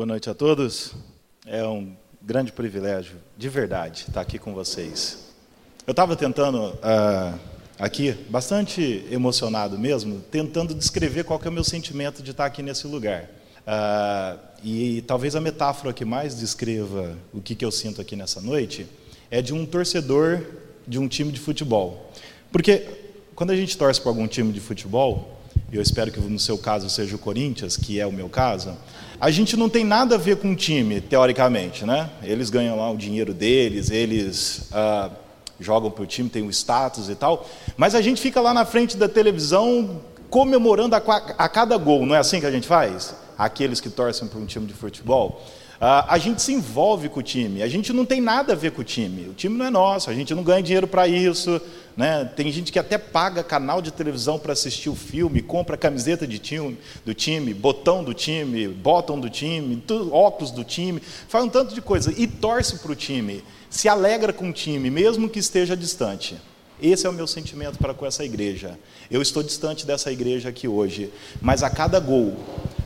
[0.00, 0.94] Boa noite a todos.
[1.44, 5.26] É um grande privilégio, de verdade, estar aqui com vocês.
[5.86, 7.38] Eu estava tentando uh,
[7.78, 12.86] aqui, bastante emocionado mesmo, tentando descrever qual é o meu sentimento de estar aqui nesse
[12.86, 13.24] lugar.
[13.58, 18.40] Uh, e talvez a metáfora que mais descreva o que, que eu sinto aqui nessa
[18.40, 18.86] noite
[19.30, 20.40] é de um torcedor
[20.88, 22.10] de um time de futebol.
[22.50, 22.88] Porque
[23.34, 25.39] quando a gente torce para algum time de futebol,
[25.76, 28.76] eu espero que no seu caso seja o Corinthians, que é o meu caso,
[29.20, 32.10] a gente não tem nada a ver com o time, teoricamente, né?
[32.22, 35.10] Eles ganham lá o dinheiro deles, eles ah,
[35.60, 38.64] jogam para o time, tem o status e tal, mas a gente fica lá na
[38.64, 43.14] frente da televisão comemorando a, a cada gol, não é assim que a gente faz?
[43.36, 45.42] Aqueles que torcem para um time de futebol.
[45.80, 48.70] Uh, a gente se envolve com o time, a gente não tem nada a ver
[48.72, 51.58] com o time, o time não é nosso, a gente não ganha dinheiro para isso.
[51.96, 52.22] Né?
[52.36, 56.38] Tem gente que até paga canal de televisão para assistir o filme, compra camiseta de
[56.38, 61.74] time, do time, botão do time, botão do time, óculos do time, faz um tanto
[61.74, 65.74] de coisa e torce para o time, se alegra com o time, mesmo que esteja
[65.74, 66.36] distante.
[66.82, 68.78] Esse é o meu sentimento para com essa igreja.
[69.10, 72.36] Eu estou distante dessa igreja aqui hoje, mas a cada gol,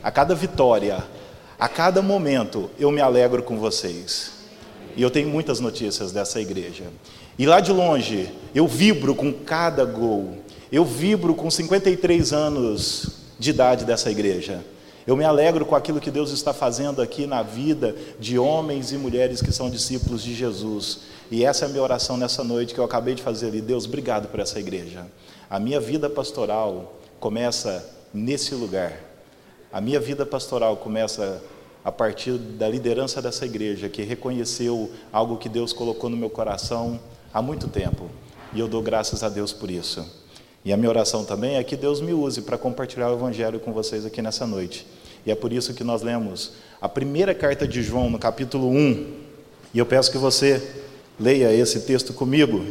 [0.01, 1.03] a cada vitória,
[1.59, 4.31] a cada momento eu me alegro com vocês.
[4.95, 6.85] E eu tenho muitas notícias dessa igreja.
[7.37, 10.37] E lá de longe, eu vibro com cada gol.
[10.71, 14.63] Eu vibro com 53 anos de idade dessa igreja.
[15.05, 18.97] Eu me alegro com aquilo que Deus está fazendo aqui na vida de homens e
[18.97, 21.01] mulheres que são discípulos de Jesus.
[21.29, 23.61] E essa é a minha oração nessa noite que eu acabei de fazer ali.
[23.61, 25.05] Deus, obrigado por essa igreja.
[25.49, 29.14] A minha vida pastoral começa nesse lugar.
[29.75, 31.43] A minha vida pastoral começa
[31.83, 36.97] a partir da liderança dessa igreja, que reconheceu algo que Deus colocou no meu coração
[37.33, 38.09] há muito tempo.
[38.53, 40.09] E eu dou graças a Deus por isso.
[40.63, 43.73] E a minha oração também é que Deus me use para compartilhar o Evangelho com
[43.73, 44.87] vocês aqui nessa noite.
[45.25, 49.13] E é por isso que nós lemos a primeira carta de João, no capítulo 1.
[49.73, 50.85] E eu peço que você
[51.19, 52.65] leia esse texto comigo.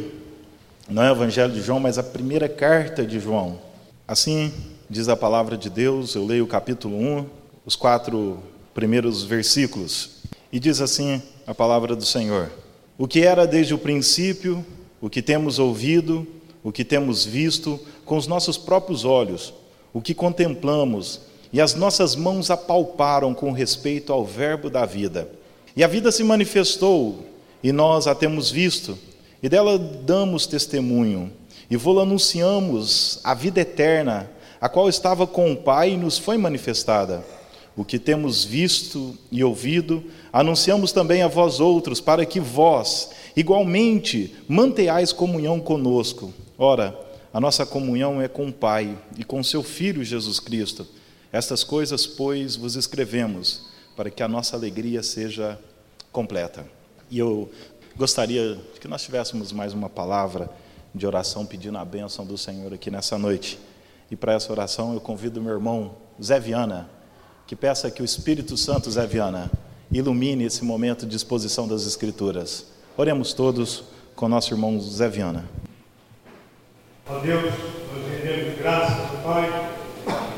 [0.89, 3.59] Não é o Evangelho de João, mas a primeira carta de João.
[4.07, 4.51] Assim
[4.89, 7.25] diz a palavra de Deus, eu leio o capítulo 1,
[7.65, 8.39] os quatro
[8.73, 12.51] primeiros versículos, e diz assim a palavra do Senhor:
[12.97, 14.65] O que era desde o princípio,
[15.01, 16.27] o que temos ouvido,
[16.63, 19.53] o que temos visto com os nossos próprios olhos,
[19.93, 25.29] o que contemplamos e as nossas mãos apalparam com respeito ao Verbo da vida.
[25.75, 27.25] E a vida se manifestou,
[27.63, 28.97] e nós a temos visto,
[29.41, 31.31] e dela damos testemunho,
[31.69, 34.29] e vou anunciamos a vida eterna
[34.65, 37.23] a qual estava com o Pai e nos foi manifestada.
[37.77, 40.03] O que temos visto e ouvido,
[40.33, 46.33] anunciamos também a vós outros, para que vós, igualmente, manteais comunhão conosco.
[46.57, 46.99] Ora,
[47.31, 50.87] a nossa comunhão é com o Pai e com seu Filho Jesus Cristo.
[51.31, 55.59] Estas coisas, pois, vos escrevemos, para que a nossa alegria seja
[56.11, 56.65] completa.
[57.11, 57.51] E eu
[57.95, 60.49] gostaria que nós tivéssemos mais uma palavra
[60.91, 63.59] de oração pedindo a bênção do Senhor aqui nessa noite.
[64.09, 66.89] E para essa oração eu convido meu irmão Zé Viana,
[67.47, 69.51] que peça que o Espírito Santo, Zé Viana,
[69.91, 72.67] ilumine esse momento de exposição das Escrituras.
[72.97, 73.83] Oremos todos
[74.15, 75.45] com nosso irmão Zé Viana.
[77.07, 79.71] Ó Deus, nós rendemos graças Pai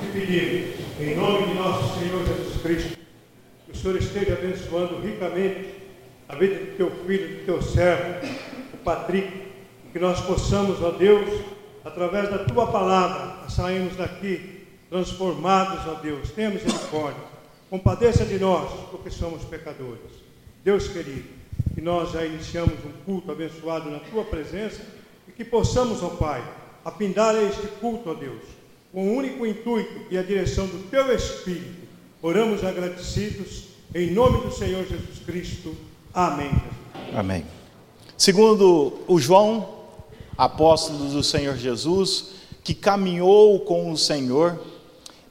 [0.02, 2.98] e pedimos, em nome de nosso Senhor Jesus Cristo,
[3.66, 5.76] que o Senhor esteja abençoando ricamente
[6.30, 8.26] a vida do teu filho, do teu servo,
[8.74, 11.30] o Patrick, e que nós possamos, ó Deus,
[11.88, 16.32] através da tua palavra, saímos daqui transformados, ó Deus.
[16.32, 17.24] Tenha misericórdia.
[17.70, 20.28] Compadeça de nós, porque somos pecadores.
[20.64, 21.28] Deus querido,
[21.74, 24.82] que nós já iniciamos um culto abençoado na tua presença
[25.28, 26.44] e que possamos, ó Pai,
[26.84, 28.44] apindar este culto, ó Deus,
[28.92, 31.88] com o único intuito e a direção do teu Espírito.
[32.22, 35.76] Oramos agradecidos em nome do Senhor Jesus Cristo.
[36.14, 36.52] Amém.
[37.14, 37.46] Amém.
[38.18, 39.77] Segundo o João,
[40.38, 42.26] apóstolo do Senhor Jesus,
[42.64, 44.60] que caminhou com o Senhor.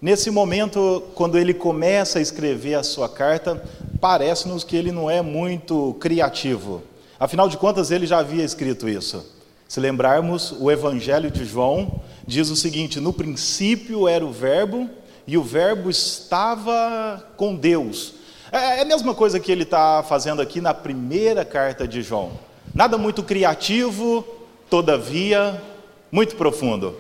[0.01, 3.63] Nesse momento, quando ele começa a escrever a sua carta,
[4.01, 6.83] parece-nos que ele não é muito criativo.
[7.19, 9.25] Afinal de contas, ele já havia escrito isso.
[9.69, 14.89] Se lembrarmos, o Evangelho de João diz o seguinte: no princípio era o Verbo,
[15.27, 18.15] e o Verbo estava com Deus.
[18.53, 22.33] É, é a mesma coisa que ele está fazendo aqui na primeira carta de João.
[22.75, 24.25] Nada muito criativo,
[24.69, 25.63] todavia,
[26.11, 26.97] muito profundo.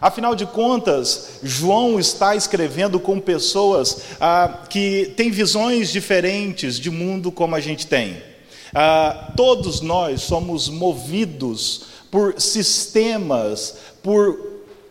[0.00, 7.32] Afinal de contas, João está escrevendo com pessoas ah, que têm visões diferentes de mundo
[7.32, 8.22] como a gente tem.
[8.74, 14.38] Ah, todos nós somos movidos por sistemas, por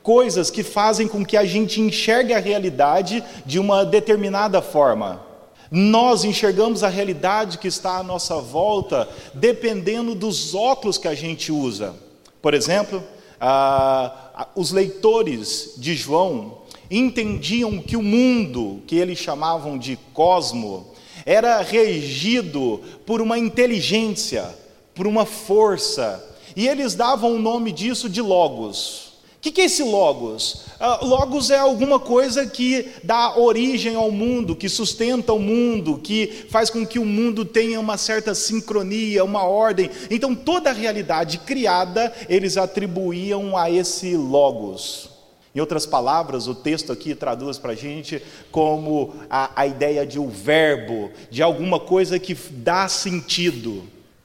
[0.01, 5.22] coisas que fazem com que a gente enxergue a realidade de uma determinada forma.
[5.69, 11.51] Nós enxergamos a realidade que está à nossa volta dependendo dos óculos que a gente
[11.51, 12.04] usa.
[12.45, 13.03] Por exemplo,
[13.42, 16.59] ah, os leitores de João
[16.92, 20.86] entendiam que o mundo, que eles chamavam de cosmo,
[21.25, 24.47] era regido por uma inteligência,
[24.94, 26.24] por uma força,
[26.56, 29.04] e eles davam o nome disso de Logos.
[29.45, 30.65] O que é esse Logos?
[30.80, 36.47] Uh, logos é alguma coisa que dá origem ao mundo, que sustenta o mundo, que
[36.50, 39.92] faz com que o mundo tenha uma certa sincronia, uma ordem.
[40.09, 45.12] Então, toda a realidade criada, eles atribuíam a esse Logos.
[45.53, 48.21] Em outras palavras, o texto aqui traduz para a gente
[48.51, 53.83] como a, a ideia de um verbo, de alguma coisa que dá sentido.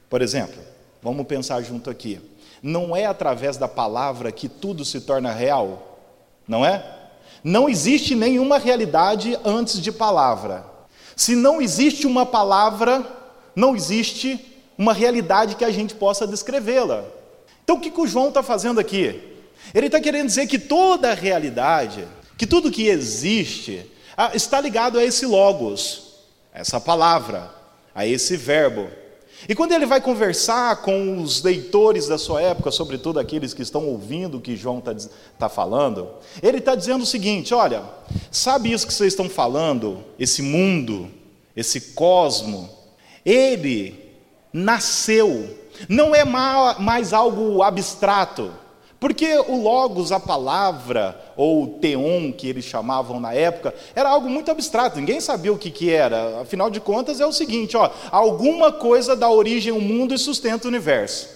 [0.09, 0.59] Por exemplo,
[1.01, 2.19] vamos pensar junto aqui.
[2.61, 5.99] Não é através da palavra que tudo se torna real,
[6.47, 6.83] não é?
[7.43, 10.65] Não existe nenhuma realidade antes de palavra.
[11.15, 13.05] Se não existe uma palavra,
[13.55, 14.39] não existe
[14.77, 17.03] uma realidade que a gente possa descrevê-la.
[17.63, 19.21] Então o que, que o João está fazendo aqui?
[19.73, 22.07] Ele está querendo dizer que toda a realidade,
[22.37, 26.15] que tudo que existe, ah, está ligado a esse logos,
[26.53, 27.49] essa palavra,
[27.93, 28.89] a esse verbo.
[29.49, 33.87] E quando ele vai conversar com os leitores da sua época, sobretudo aqueles que estão
[33.87, 34.95] ouvindo o que João está
[35.37, 36.07] tá falando,
[36.43, 37.83] ele está dizendo o seguinte: olha,
[38.29, 41.09] sabe isso que vocês estão falando, esse mundo,
[41.55, 42.69] esse cosmo,
[43.25, 43.99] ele
[44.53, 45.57] nasceu,
[45.89, 48.51] não é mais algo abstrato,
[49.01, 54.51] porque o logos, a palavra, ou teon, que eles chamavam na época, era algo muito
[54.51, 56.41] abstrato, ninguém sabia o que, que era.
[56.41, 60.67] Afinal de contas, é o seguinte: ó, alguma coisa dá origem ao mundo e sustenta
[60.67, 61.27] o universo.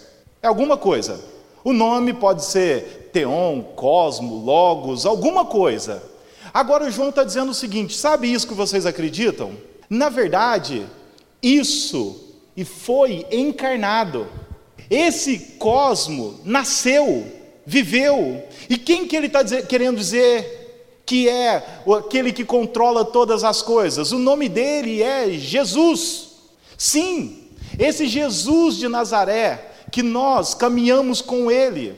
[0.44, 1.20] É alguma coisa.
[1.64, 6.04] O nome pode ser teon, cosmo, logos, alguma coisa.
[6.54, 9.54] Agora o João está dizendo o seguinte: sabe isso que vocês acreditam?
[9.90, 10.86] Na verdade,
[11.42, 14.28] isso e foi encarnado.
[14.88, 17.35] Esse cosmo nasceu
[17.66, 18.44] viveu.
[18.70, 24.12] E quem que ele está querendo dizer que é aquele que controla todas as coisas?
[24.12, 26.30] O nome dele é Jesus.
[26.78, 31.96] Sim, esse Jesus de Nazaré, que nós caminhamos com ele,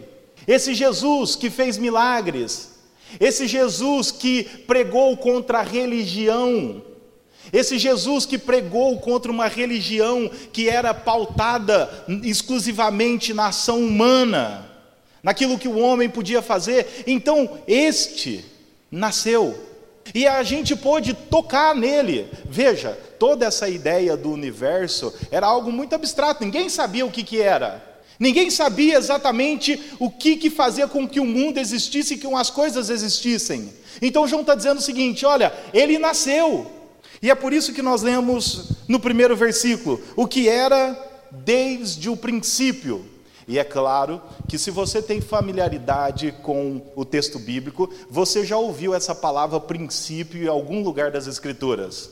[0.48, 2.78] esse Jesus que fez milagres,
[3.19, 6.81] esse Jesus que pregou contra a religião,
[7.52, 14.67] esse Jesus que pregou contra uma religião que era pautada exclusivamente na ação humana,
[15.22, 17.04] naquilo que o homem podia fazer.
[17.08, 18.44] Então, este
[18.92, 19.58] nasceu.
[20.14, 22.30] E a gente pôde tocar nele.
[22.46, 27.42] Veja, toda essa ideia do universo era algo muito abstrato, ninguém sabia o que, que
[27.42, 27.86] era.
[28.19, 32.50] Ninguém sabia exatamente o que, que fazia com que o mundo existisse e que as
[32.50, 33.72] coisas existissem.
[34.02, 36.72] Então João está dizendo o seguinte: olha, ele nasceu.
[37.22, 40.98] E é por isso que nós lemos no primeiro versículo: o que era
[41.31, 43.06] desde o princípio.
[43.47, 48.94] E é claro que se você tem familiaridade com o texto bíblico, você já ouviu
[48.94, 52.09] essa palavra princípio em algum lugar das Escrituras.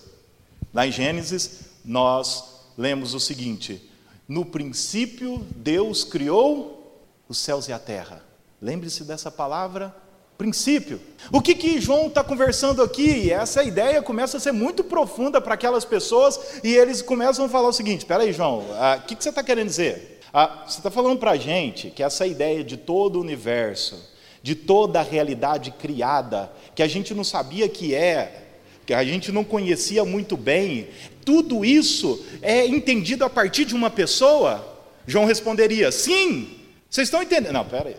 [0.73, 3.91] Lá em Gênesis, nós lemos o seguinte:
[4.27, 8.23] No princípio, Deus criou os céus e a terra.
[8.61, 9.93] Lembre-se dessa palavra
[10.37, 11.01] princípio.
[11.31, 13.31] O que, que João está conversando aqui?
[13.31, 17.67] Essa ideia começa a ser muito profunda para aquelas pessoas e eles começam a falar
[17.67, 20.14] o seguinte: espera aí, João, ah, o que, que você está querendo dizer?
[20.37, 24.11] Ah, você está falando para a gente que essa ideia de todo o universo,
[24.43, 28.43] de toda a realidade criada, que a gente não sabia que é,
[28.85, 30.89] que a gente não conhecia muito bem,
[31.23, 34.77] tudo isso é entendido a partir de uma pessoa?
[35.07, 36.59] João responderia: sim.
[36.89, 37.53] Vocês estão entendendo?
[37.53, 37.95] Não, pera aí,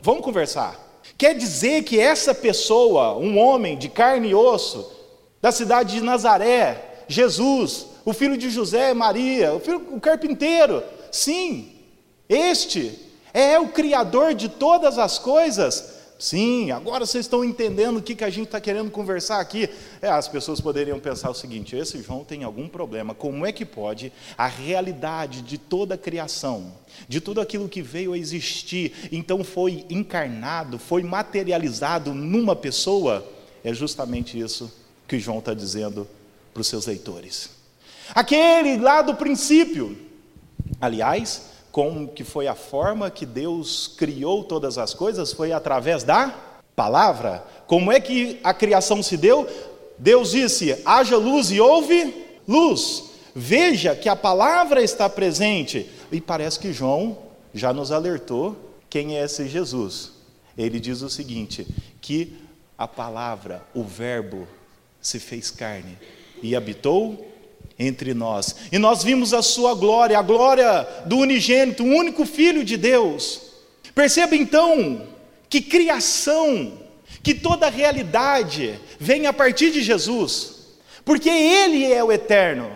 [0.00, 1.02] vamos conversar.
[1.18, 4.88] Quer dizer que essa pessoa, um homem de carne e osso,
[5.42, 10.80] da cidade de Nazaré, Jesus, o filho de José Maria, o, filho, o carpinteiro,
[11.16, 11.72] Sim,
[12.28, 12.92] este
[13.32, 15.94] é o Criador de todas as coisas.
[16.18, 19.66] Sim, agora vocês estão entendendo o que, que a gente está querendo conversar aqui.
[20.02, 23.14] É, as pessoas poderiam pensar o seguinte: esse João tem algum problema.
[23.14, 26.74] Como é que pode a realidade de toda a criação,
[27.08, 33.26] de tudo aquilo que veio a existir, então foi encarnado, foi materializado numa pessoa?
[33.64, 34.70] É justamente isso
[35.08, 36.06] que João está dizendo
[36.52, 37.48] para os seus leitores.
[38.14, 40.05] Aquele lá do princípio,
[40.80, 45.32] Aliás, como que foi a forma que Deus criou todas as coisas?
[45.32, 46.34] Foi através da
[46.74, 47.44] palavra.
[47.66, 49.46] Como é que a criação se deu?
[49.98, 53.04] Deus disse: haja luz e houve luz.
[53.34, 55.90] Veja que a palavra está presente.
[56.10, 57.18] E parece que João
[57.52, 58.56] já nos alertou
[58.88, 60.12] quem é esse Jesus.
[60.56, 61.66] Ele diz o seguinte:
[62.00, 62.36] que
[62.78, 64.46] a palavra, o Verbo,
[65.00, 65.98] se fez carne
[66.42, 67.32] e habitou
[67.78, 68.56] entre nós.
[68.72, 73.42] E nós vimos a sua glória, a glória do unigênito, o único filho de Deus.
[73.94, 75.06] Perceba então
[75.48, 76.72] que criação,
[77.22, 80.54] que toda realidade vem a partir de Jesus,
[81.04, 82.70] porque ele é o eterno.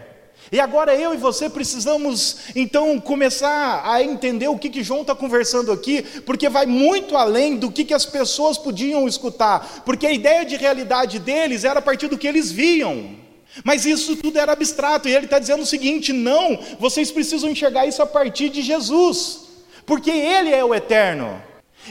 [0.52, 5.14] E agora eu e você precisamos então começar a entender o que, que João está
[5.14, 10.12] conversando aqui, porque vai muito além do que, que as pessoas podiam escutar, porque a
[10.12, 13.14] ideia de realidade deles era a partir do que eles viam.
[13.64, 17.86] Mas isso tudo era abstrato, e ele está dizendo o seguinte: não, vocês precisam enxergar
[17.86, 19.40] isso a partir de Jesus,
[19.84, 21.42] porque Ele é o eterno.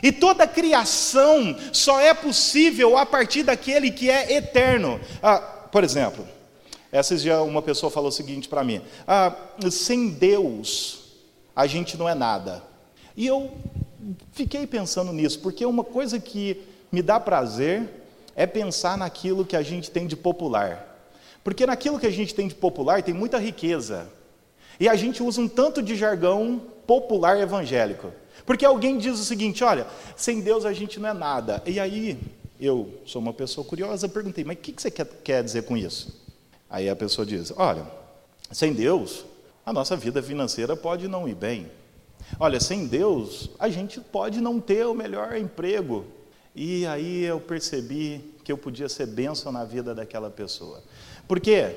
[0.02, 5.00] E toda criação só é possível a partir daquele que é eterno.
[5.22, 6.26] Ah, por exemplo,
[6.94, 9.36] esses dias uma pessoa falou o seguinte para mim: ah,
[9.72, 11.00] sem Deus
[11.56, 12.64] a gente não é nada.
[13.18, 13.52] E eu
[14.32, 17.90] fiquei pensando nisso, porque uma coisa que me dá prazer
[18.36, 20.89] é pensar naquilo que a gente tem de popular.
[21.44, 24.08] Porque naquilo que a gente tem de popular tem muita riqueza.
[24.80, 28.12] E a gente usa um tanto de jargão popular evangélico.
[28.46, 31.62] Porque alguém diz o seguinte: olha, sem Deus a gente não é nada.
[31.66, 32.18] E aí,
[32.60, 36.20] eu sou uma pessoa curiosa, perguntei, mas o que você quer dizer com isso?
[36.70, 37.86] Aí a pessoa diz: Olha,
[38.52, 39.26] sem Deus,
[39.66, 41.68] a nossa vida financeira pode não ir bem.
[42.40, 46.06] Olha, sem Deus, a gente pode não ter o melhor emprego.
[46.56, 50.84] E aí eu percebi que eu podia ser bênção na vida daquela pessoa.
[51.30, 51.76] Porque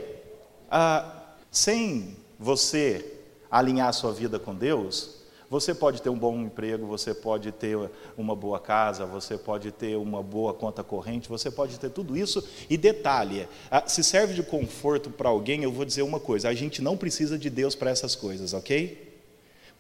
[0.71, 3.19] ah, sem você
[3.51, 5.19] alinhar sua vida com Deus,
[5.51, 7.77] você pode ter um bom emprego, você pode ter
[8.17, 12.43] uma boa casa, você pode ter uma boa conta corrente, você pode ter tudo isso.
[12.71, 16.55] E detalhe: ah, se serve de conforto para alguém, eu vou dizer uma coisa: a
[16.55, 19.12] gente não precisa de Deus para essas coisas, ok?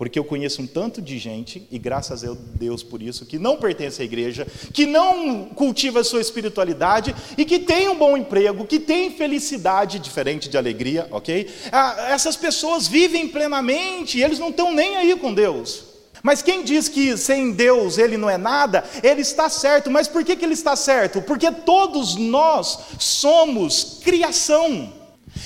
[0.02, 3.56] Porque eu conheço um tanto de gente, e graças a Deus por isso, que não
[3.56, 4.44] pertence à igreja,
[4.74, 10.00] que não cultiva a sua espiritualidade e que tem um bom emprego, que tem felicidade,
[10.00, 11.48] diferente de alegria, ok?
[11.70, 15.84] Ah, essas pessoas vivem plenamente eles não estão nem aí com Deus.
[16.20, 19.88] Mas quem diz que sem Deus ele não é nada, ele está certo.
[19.88, 21.22] Mas por que, que ele está certo?
[21.22, 24.92] Porque todos nós somos criação.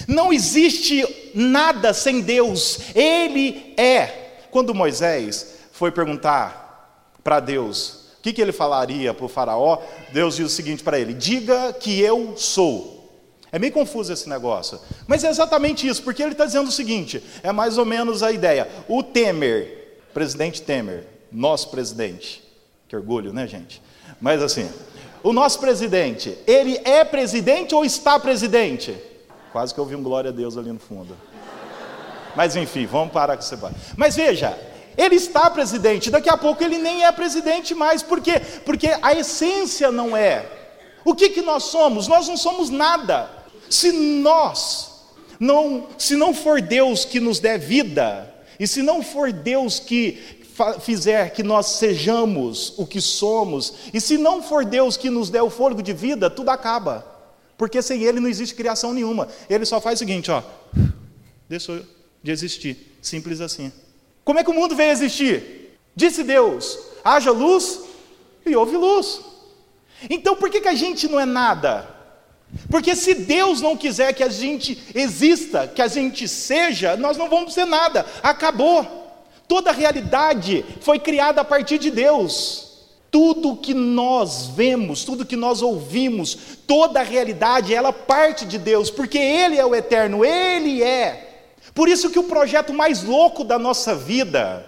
[0.08, 4.25] Não existe nada sem Deus, Ele é.
[4.56, 9.82] Quando Moisés foi perguntar para Deus o que, que ele falaria para o Faraó,
[10.14, 13.06] Deus diz o seguinte para ele: Diga que eu sou.
[13.52, 17.22] É meio confuso esse negócio, mas é exatamente isso, porque ele está dizendo o seguinte:
[17.42, 18.66] é mais ou menos a ideia.
[18.88, 22.42] O Temer, presidente Temer, nosso presidente,
[22.88, 23.82] que orgulho, né, gente?
[24.18, 24.70] Mas assim,
[25.22, 28.96] o nosso presidente, ele é presidente ou está presidente?
[29.52, 31.14] Quase que eu vi um glória a Deus ali no fundo.
[32.36, 33.74] Mas enfim, vamos parar com esse debate.
[33.96, 34.56] Mas veja,
[34.96, 38.02] ele está presidente, daqui a pouco ele nem é presidente mais.
[38.02, 38.40] Por quê?
[38.64, 40.46] Porque a essência não é.
[41.04, 42.06] O que, que nós somos?
[42.06, 43.30] Nós não somos nada.
[43.70, 45.04] Se nós,
[45.40, 50.36] não, se não for Deus que nos der vida, e se não for Deus que
[50.80, 55.42] fizer que nós sejamos o que somos, e se não for Deus que nos der
[55.42, 57.04] o fôlego de vida, tudo acaba.
[57.56, 59.28] Porque sem Ele não existe criação nenhuma.
[59.48, 60.42] Ele só faz o seguinte, ó.
[61.48, 61.96] Deixa eu
[62.26, 62.98] de existir.
[63.00, 63.72] Simples assim.
[64.24, 65.78] Como é que o mundo veio a existir?
[65.94, 67.80] Disse Deus: haja luz
[68.44, 69.20] e houve luz.
[70.10, 71.88] Então por que, que a gente não é nada?
[72.70, 77.28] Porque se Deus não quiser que a gente exista, que a gente seja, nós não
[77.28, 78.04] vamos ser nada.
[78.22, 79.04] Acabou.
[79.48, 82.66] Toda a realidade foi criada a partir de Deus.
[83.10, 88.90] Tudo que nós vemos, tudo que nós ouvimos, toda a realidade, ela parte de Deus,
[88.90, 91.25] porque Ele é o eterno, Ele é
[91.76, 94.66] por isso que o projeto mais louco da nossa vida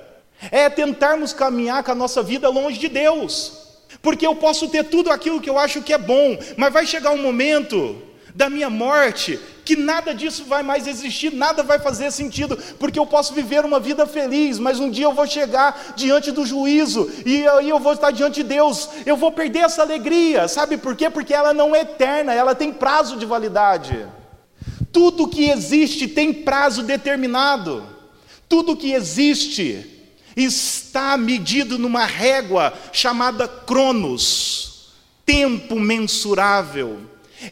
[0.51, 3.79] é tentarmos caminhar com a nossa vida longe de Deus.
[4.03, 7.11] Porque eu posso ter tudo aquilo que eu acho que é bom, mas vai chegar
[7.13, 7.97] um momento
[8.35, 13.07] da minha morte que nada disso vai mais existir, nada vai fazer sentido, porque eu
[13.07, 17.47] posso viver uma vida feliz, mas um dia eu vou chegar diante do juízo e
[17.49, 21.09] aí eu vou estar diante de Deus, eu vou perder essa alegria, sabe por quê?
[21.09, 24.07] Porque ela não é eterna, ela tem prazo de validade.
[24.93, 27.87] Tudo que existe tem prazo determinado.
[28.49, 29.85] Tudo que existe
[30.37, 34.93] está medido numa régua chamada Cronos,
[35.27, 37.01] tempo mensurável.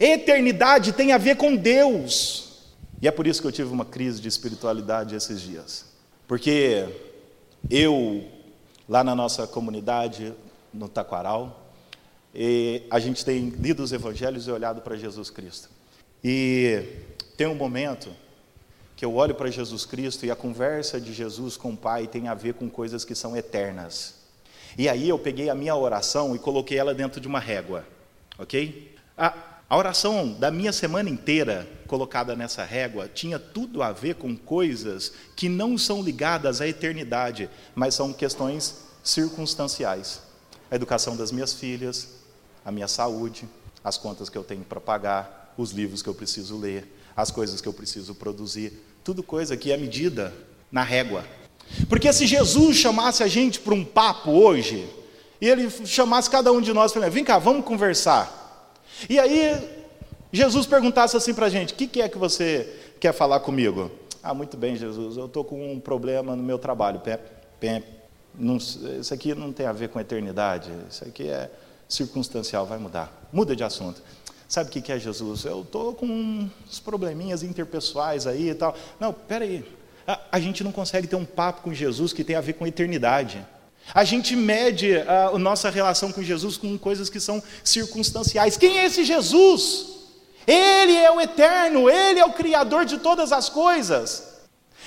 [0.00, 2.64] Eternidade tem a ver com Deus.
[3.00, 5.86] E é por isso que eu tive uma crise de espiritualidade esses dias.
[6.26, 6.86] Porque
[7.68, 8.24] eu,
[8.88, 10.32] lá na nossa comunidade,
[10.72, 11.70] no Taquaral,
[12.90, 15.68] a gente tem lido os evangelhos e olhado para Jesus Cristo.
[16.24, 16.82] E
[17.36, 18.10] tem um momento
[18.96, 22.28] que eu olho para Jesus Cristo e a conversa de Jesus com o Pai tem
[22.28, 24.14] a ver com coisas que são eternas.
[24.78, 27.84] E aí eu peguei a minha oração e coloquei ela dentro de uma régua,
[28.38, 28.94] ok?
[29.16, 29.34] Ah,
[29.68, 35.12] A oração da minha semana inteira, colocada nessa régua, tinha tudo a ver com coisas
[35.34, 40.20] que não são ligadas à eternidade, mas são questões circunstanciais.
[40.70, 42.08] A educação das minhas filhas,
[42.64, 43.48] a minha saúde,
[43.82, 47.60] as contas que eu tenho para pagar, os livros que eu preciso ler, as coisas
[47.60, 50.34] que eu preciso produzir, tudo coisa que é medida
[50.70, 51.24] na régua.
[51.88, 54.86] Porque se Jesus chamasse a gente para um papo hoje,
[55.40, 58.74] e ele chamasse cada um de nós para vem cá, vamos conversar.
[59.08, 59.76] E aí
[60.32, 63.90] Jesus perguntasse assim para a gente: o que, que é que você quer falar comigo?
[64.22, 67.00] Ah, muito bem, Jesus, eu estou com um problema no meu trabalho.
[67.00, 67.20] Pé,
[67.60, 67.82] pé,
[68.34, 71.50] não, isso aqui não tem a ver com eternidade, isso aqui é
[71.88, 73.28] circunstancial, vai mudar.
[73.32, 74.02] Muda de assunto.
[74.48, 75.44] Sabe o que é Jesus?
[75.44, 78.76] Eu estou com uns probleminhas interpessoais aí e tal.
[79.00, 79.64] Não, peraí.
[80.06, 82.66] A, a gente não consegue ter um papo com Jesus que tem a ver com
[82.66, 83.44] eternidade.
[83.92, 88.56] A gente mede a, a nossa relação com Jesus com coisas que são circunstanciais.
[88.56, 89.96] Quem é esse Jesus?
[90.46, 94.25] Ele é o eterno, Ele é o Criador de todas as coisas.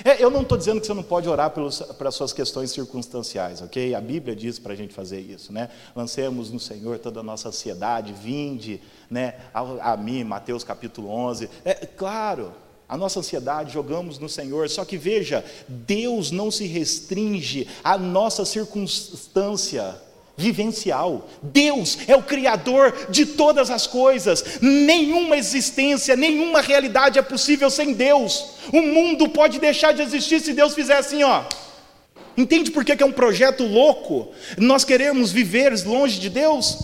[0.03, 3.61] É, eu não estou dizendo que você não pode orar pelos, pelas suas questões circunstanciais,
[3.61, 3.93] ok?
[3.93, 5.69] A Bíblia diz para a gente fazer isso, né?
[5.95, 11.49] Lancemos no Senhor toda a nossa ansiedade, vinde né, a, a mim, Mateus capítulo 11.
[11.65, 12.53] É claro,
[12.87, 18.45] a nossa ansiedade jogamos no Senhor, só que veja, Deus não se restringe à nossa
[18.45, 19.95] circunstância
[20.39, 21.27] vivencial.
[21.43, 24.59] Deus é o Criador de todas as coisas.
[24.61, 28.45] Nenhuma existência, nenhuma realidade é possível sem Deus.
[28.71, 31.43] O mundo pode deixar de existir se Deus fizer assim, ó.
[32.37, 34.29] Entende por que é um projeto louco?
[34.57, 36.77] Nós queremos viver longe de Deus?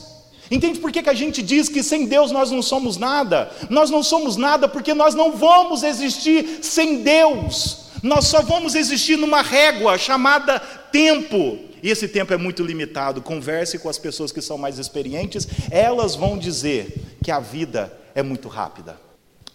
[0.52, 3.50] Entende por que, que a gente diz que sem Deus nós não somos nada?
[3.70, 7.86] Nós não somos nada porque nós não vamos existir sem Deus.
[8.04, 10.60] Nós só vamos existir numa régua chamada
[10.92, 11.58] tempo.
[11.90, 13.22] Esse tempo é muito limitado.
[13.22, 18.24] Converse com as pessoas que são mais experientes, elas vão dizer que a vida é
[18.24, 19.00] muito rápida.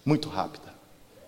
[0.04, 0.72] Muito rápida.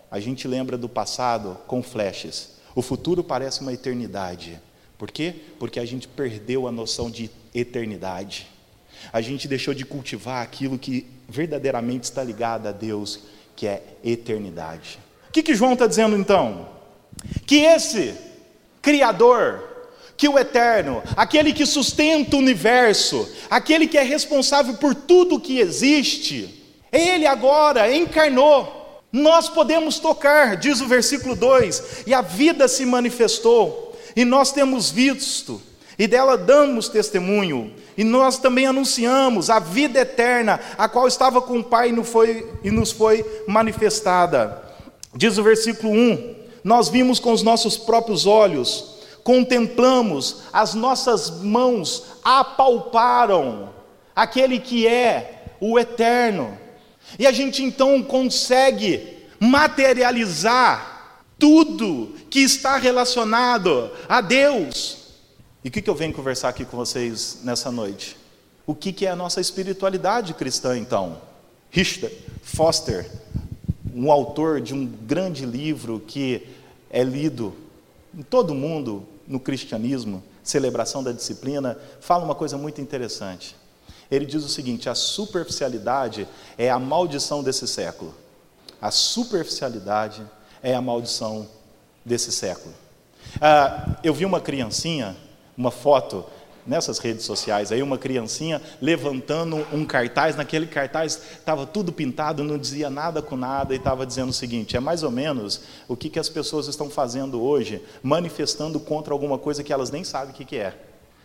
[0.09, 2.53] A gente lembra do passado com flashes.
[2.75, 4.59] O futuro parece uma eternidade.
[4.97, 5.35] Por quê?
[5.59, 8.47] Porque a gente perdeu a noção de eternidade
[9.11, 13.19] a gente deixou de cultivar aquilo que verdadeiramente está ligado a Deus,
[13.55, 14.99] que é eternidade.
[15.29, 16.69] O que, que João está dizendo então?
[17.45, 18.15] Que esse
[18.81, 19.72] Criador,
[20.15, 25.59] que o Eterno, aquele que sustenta o universo, aquele que é responsável por tudo que
[25.59, 29.01] existe, ele agora encarnou.
[29.11, 34.89] Nós podemos tocar, diz o versículo 2, e a vida se manifestou, e nós temos
[34.89, 35.61] visto,
[35.99, 41.59] e dela damos testemunho, e nós também anunciamos a vida eterna, a qual estava com
[41.59, 41.89] o Pai
[42.63, 44.63] e nos foi, manifestada.
[45.15, 48.92] Diz o versículo 1: Nós vimos com os nossos próprios olhos,
[49.23, 53.73] contemplamos, as nossas mãos apalparam
[54.15, 56.57] aquele que é o eterno.
[57.17, 65.03] E a gente então consegue materializar tudo que está relacionado a Deus.
[65.63, 68.17] E o que, eu venho conversar aqui com vocês nessa noite?
[68.65, 71.21] O que, que é a nossa espiritualidade cristã, então?
[71.69, 73.09] Richter Foster,
[73.93, 76.47] um autor de um grande livro que
[76.89, 77.53] é lido
[78.17, 83.55] em todo mundo no cristianismo, Celebração da Disciplina, fala uma coisa muito interessante.
[84.11, 88.13] Ele diz o seguinte: a superficialidade é a maldição desse século.
[88.79, 90.23] A superficialidade
[90.61, 91.47] é a maldição
[92.05, 92.75] desse século.
[93.41, 95.17] Ah, eu vi uma criancinha
[95.57, 96.25] uma foto
[96.65, 102.57] nessas redes sociais aí, uma criancinha levantando um cartaz, naquele cartaz estava tudo pintado, não
[102.57, 106.09] dizia nada com nada e estava dizendo o seguinte: é mais ou menos o que,
[106.09, 110.33] que as pessoas estão fazendo hoje, manifestando contra alguma coisa que elas nem sabem o
[110.33, 110.73] que, que é.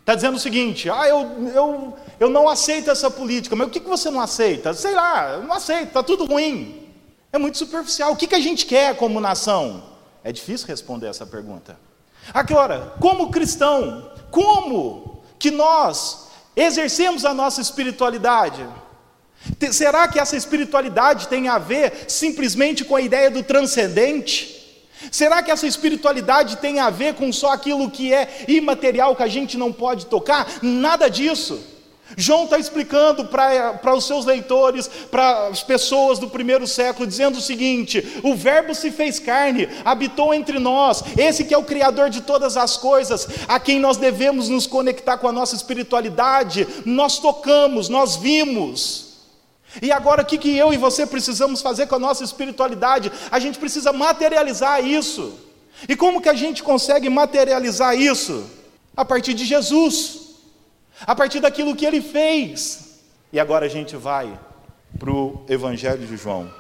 [0.01, 3.81] Está dizendo o seguinte: ah, eu, eu, eu não aceito essa política, mas o que,
[3.81, 4.73] que você não aceita?
[4.73, 6.89] Sei lá, eu não aceito, está tudo ruim.
[7.31, 8.13] É muito superficial.
[8.13, 9.85] O que, que a gente quer como nação?
[10.25, 11.79] É difícil responder essa pergunta.
[12.33, 18.67] Agora, como cristão, como que nós exercemos a nossa espiritualidade?
[19.71, 24.57] Será que essa espiritualidade tem a ver simplesmente com a ideia do transcendente?
[25.13, 29.29] Será que essa espiritualidade tem a ver com só aquilo que é imaterial que a
[29.29, 30.59] gente não pode tocar?
[30.61, 31.78] Nada disso.
[32.17, 37.43] João está explicando para os seus leitores, para as pessoas do primeiro século, dizendo o
[37.43, 42.23] seguinte: o Verbo se fez carne, habitou entre nós, esse que é o Criador de
[42.23, 47.89] todas as coisas, a quem nós devemos nos conectar com a nossa espiritualidade, nós tocamos,
[47.89, 49.09] nós vimos.
[49.83, 53.13] E agora o que, que eu e você precisamos fazer com a nossa espiritualidade?
[53.31, 55.35] A gente precisa materializar isso.
[55.87, 58.47] E como que a gente consegue materializar isso?
[58.97, 60.28] A partir de Jesus
[61.07, 63.01] a partir daquilo que ele fez.
[63.33, 64.39] E agora a gente vai
[64.99, 66.53] para o Evangelho de João.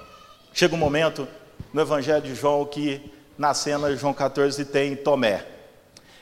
[0.53, 1.27] Chega um momento
[1.73, 3.01] no Evangelho de João que
[3.37, 5.47] na cena de João 14 tem Tomé.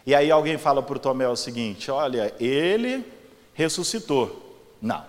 [0.04, 3.04] E aí alguém fala para o Tomé o seguinte: olha, ele
[3.54, 4.44] ressuscitou.
[4.80, 5.04] Não,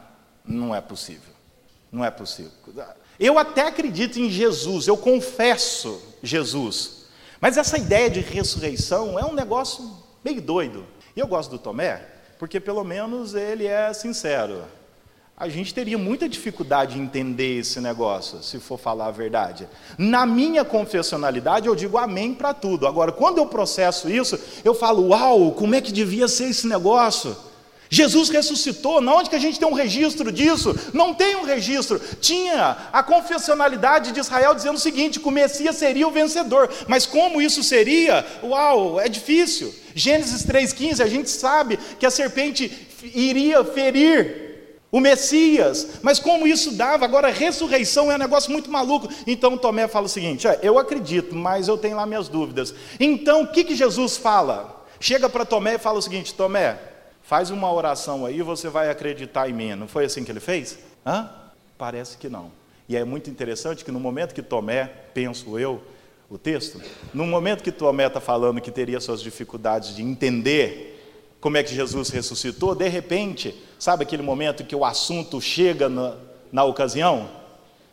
[0.45, 1.33] não é possível.
[1.91, 2.51] Não é possível.
[3.19, 7.05] Eu até acredito em Jesus, eu confesso Jesus.
[7.39, 9.91] Mas essa ideia de ressurreição é um negócio
[10.23, 10.85] meio doido.
[11.15, 12.05] E eu gosto do Tomé,
[12.37, 14.63] porque pelo menos ele é sincero.
[15.39, 19.67] A gente teria muita dificuldade em entender esse negócio, se for falar a verdade.
[19.95, 22.87] Na minha confessionalidade, eu digo amém para tudo.
[22.87, 27.37] Agora, quando eu processo isso, eu falo, uau, como é que devia ser esse negócio?
[27.89, 30.75] Jesus ressuscitou, não onde que a gente tem um registro disso?
[30.93, 31.99] Não tem um registro.
[32.19, 36.69] Tinha a confessionalidade de Israel dizendo o seguinte: que o Messias seria o vencedor.
[36.87, 38.25] Mas como isso seria?
[38.43, 39.73] Uau, é difícil.
[39.97, 44.45] Gênesis 3,15, a gente sabe que a serpente iria ferir
[44.89, 49.09] o Messias, mas como isso dava, agora ressurreição é um negócio muito maluco.
[49.25, 52.73] Então Tomé fala o seguinte: é, eu acredito, mas eu tenho lá minhas dúvidas.
[52.99, 54.85] Então o que, que Jesus fala?
[54.99, 56.77] Chega para Tomé e fala o seguinte: Tomé,
[57.27, 59.75] Faz uma oração aí, você vai acreditar em mim.
[59.75, 60.79] Não foi assim que ele fez?
[61.05, 61.29] Hã?
[61.77, 62.49] Parece que não.
[62.87, 65.83] E é muito interessante que no momento que Tomé, penso eu,
[66.29, 66.81] o texto,
[67.13, 70.93] no momento que Tomé está falando que teria suas dificuldades de entender
[71.39, 76.15] como é que Jesus ressuscitou, de repente, sabe aquele momento que o assunto chega na,
[76.51, 77.29] na ocasião?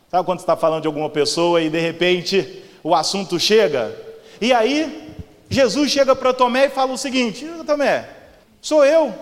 [0.09, 3.95] Sabe quando você está falando de alguma pessoa e de repente o assunto chega?
[4.41, 5.13] E aí,
[5.49, 8.09] Jesus chega para Tomé e fala o seguinte: Tomé,
[8.61, 9.13] Sou eu.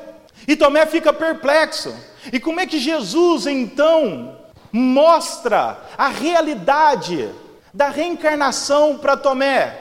[0.48, 1.94] E Tomé fica perplexo.
[2.32, 4.38] E como é que Jesus então
[4.72, 7.30] mostra a realidade
[7.74, 9.80] da reencarnação para Tomé?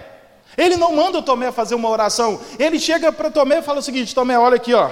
[0.57, 2.41] Ele não manda o Tomé fazer uma oração.
[2.59, 4.91] Ele chega para Tomé e fala o seguinte: Tomé, olha aqui, ó.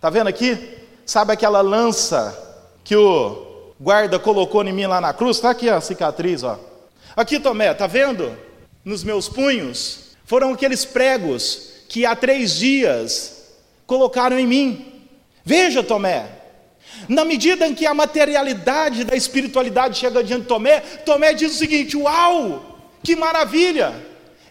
[0.00, 0.76] Tá vendo aqui?
[1.04, 2.36] Sabe aquela lança
[2.84, 5.40] que o guarda colocou em mim lá na cruz?
[5.40, 6.58] Tá aqui a cicatriz, ó.
[7.16, 8.36] Aqui, Tomé, tá vendo?
[8.84, 13.56] Nos meus punhos foram aqueles pregos que há três dias
[13.86, 15.02] colocaram em mim.
[15.44, 16.26] Veja, Tomé,
[17.08, 21.58] na medida em que a materialidade da espiritualidade chega diante de Tomé, Tomé diz o
[21.58, 23.94] seguinte: Uau, que maravilha!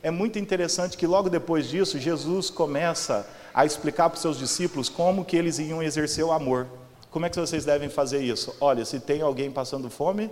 [0.03, 4.87] É muito interessante que logo depois disso, Jesus começa a explicar para os seus discípulos
[4.87, 6.67] como que eles iam exercer o amor.
[7.09, 8.55] Como é que vocês devem fazer isso?
[8.61, 10.29] Olha, se tem alguém passando fome,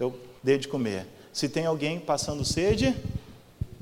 [0.00, 1.06] eu dei de comer.
[1.32, 2.96] Se tem alguém passando sede,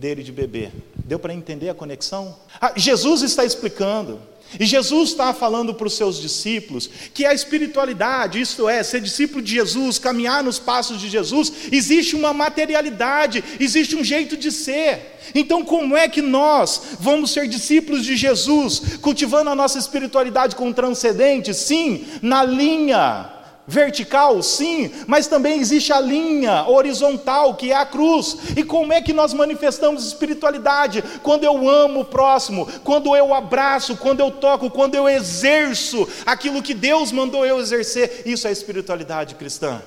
[0.01, 0.73] dele de beber.
[1.05, 2.35] Deu para entender a conexão?
[2.59, 4.19] Ah, Jesus está explicando
[4.59, 9.43] e Jesus está falando para os seus discípulos que a espiritualidade, isto é, ser discípulo
[9.43, 15.19] de Jesus, caminhar nos passos de Jesus, existe uma materialidade, existe um jeito de ser.
[15.35, 20.73] Então, como é que nós vamos ser discípulos de Jesus, cultivando a nossa espiritualidade com
[20.73, 21.53] transcendente?
[21.55, 23.40] Sim, na linha
[23.71, 28.37] vertical, sim, mas também existe a linha horizontal, que é a cruz.
[28.57, 31.05] E como é que nós manifestamos espiritualidade?
[31.23, 36.63] Quando eu amo o próximo, quando eu abraço, quando eu toco, quando eu exerço aquilo
[36.63, 38.23] que Deus mandou eu exercer.
[38.27, 39.81] Isso é espiritualidade cristã.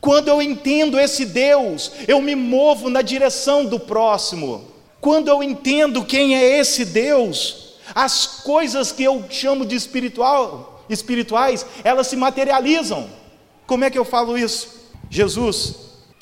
[0.00, 4.64] Quando eu entendo esse Deus, eu me movo na direção do próximo.
[5.00, 11.64] Quando eu entendo quem é esse Deus, as coisas que eu chamo de espiritual, espirituais,
[11.84, 13.18] elas se materializam.
[13.68, 14.66] Como é que eu falo isso?
[15.10, 15.74] Jesus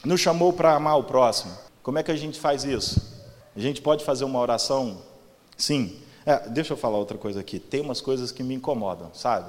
[0.04, 1.56] nos chamou para amar o próximo.
[1.80, 3.00] Como é que a gente faz isso?
[3.54, 5.00] A gente pode fazer uma oração?
[5.56, 5.96] Sim.
[6.26, 7.60] É, deixa eu falar outra coisa aqui.
[7.60, 9.48] Tem umas coisas que me incomodam, sabe?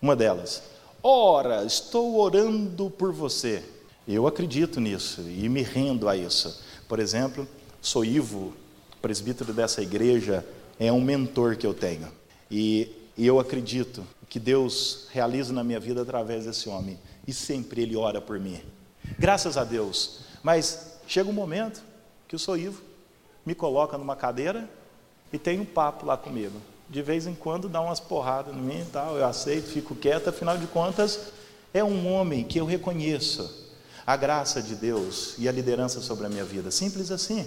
[0.00, 0.62] Uma delas.
[1.02, 3.62] Ora, estou orando por você.
[4.08, 6.62] Eu acredito nisso e me rendo a isso.
[6.88, 7.46] Por exemplo,
[7.82, 8.54] sou Ivo,
[9.02, 10.46] presbítero dessa igreja,
[10.80, 12.08] é um mentor que eu tenho.
[12.50, 17.82] E, e eu acredito que Deus realiza na minha vida através desse homem e sempre
[17.82, 18.58] ele ora por mim.
[19.18, 20.20] Graças a Deus.
[20.42, 21.82] Mas chega um momento
[22.26, 22.82] que o Soivo
[23.44, 24.68] me coloca numa cadeira
[25.30, 26.58] e tem um papo lá comigo.
[26.88, 30.30] De vez em quando dá umas porradas em mim e tal, eu aceito, fico quieto,
[30.30, 31.20] afinal de contas,
[31.74, 33.68] é um homem que eu reconheço
[34.06, 36.70] a graça de Deus e a liderança sobre a minha vida.
[36.70, 37.46] Simples assim.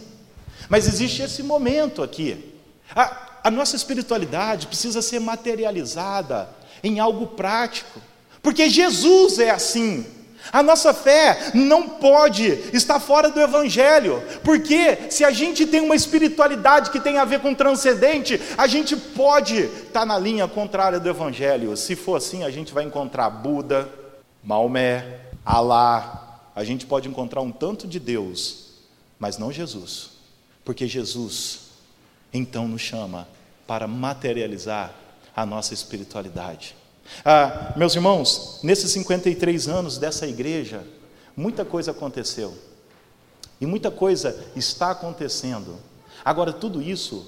[0.69, 2.53] Mas existe esse momento aqui.
[2.95, 6.47] A, a nossa espiritualidade precisa ser materializada
[6.83, 7.99] em algo prático.
[8.41, 10.05] Porque Jesus é assim.
[10.51, 15.95] A nossa fé não pode estar fora do Evangelho, porque se a gente tem uma
[15.95, 21.07] espiritualidade que tem a ver com transcendente, a gente pode estar na linha contrária do
[21.07, 21.77] Evangelho.
[21.77, 23.87] Se for assim, a gente vai encontrar Buda,
[24.43, 28.73] Maomé, Alá, a gente pode encontrar um tanto de Deus,
[29.17, 30.09] mas não Jesus,
[30.65, 31.71] porque Jesus
[32.33, 33.27] então nos chama
[33.65, 34.93] para materializar
[35.35, 36.75] a nossa espiritualidade.
[37.23, 40.83] Ah, meus irmãos, nesses 53 anos dessa igreja,
[41.35, 42.53] muita coisa aconteceu.
[43.59, 45.75] E muita coisa está acontecendo.
[46.25, 47.27] Agora, tudo isso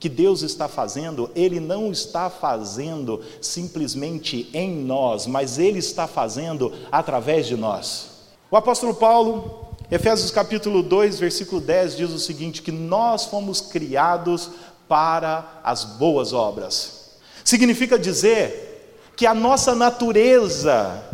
[0.00, 6.72] que Deus está fazendo, Ele não está fazendo simplesmente em nós, mas Ele está fazendo
[6.90, 8.10] através de nós.
[8.50, 14.50] O apóstolo Paulo, Efésios capítulo 2, versículo 10, diz o seguinte: que nós fomos criados
[14.88, 17.12] para as boas obras.
[17.44, 18.71] Significa dizer
[19.16, 21.12] que a nossa natureza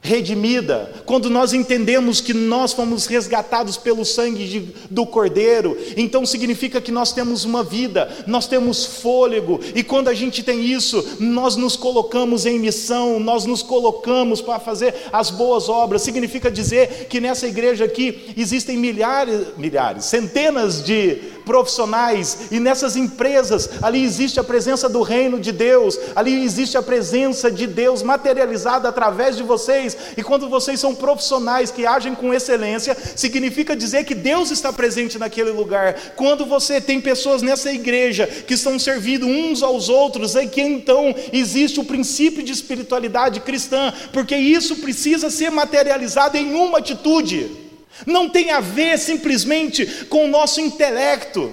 [0.00, 6.80] redimida, quando nós entendemos que nós fomos resgatados pelo sangue de, do Cordeiro, então significa
[6.80, 11.56] que nós temos uma vida, nós temos fôlego, e quando a gente tem isso, nós
[11.56, 16.02] nos colocamos em missão, nós nos colocamos para fazer as boas obras.
[16.02, 23.70] Significa dizer que nessa igreja aqui existem milhares, milhares, centenas de profissionais, e nessas empresas,
[23.80, 28.86] ali existe a presença do reino de Deus, ali existe a presença de Deus materializada
[28.86, 34.14] através de vocês, e quando vocês são profissionais que agem com excelência, significa dizer que
[34.14, 35.94] Deus está presente naquele lugar.
[36.16, 41.14] Quando você tem pessoas nessa igreja que estão servindo uns aos outros, é que então
[41.32, 47.67] existe o princípio de espiritualidade cristã, porque isso precisa ser materializado em uma atitude.
[48.06, 51.52] Não tem a ver simplesmente com o nosso intelecto,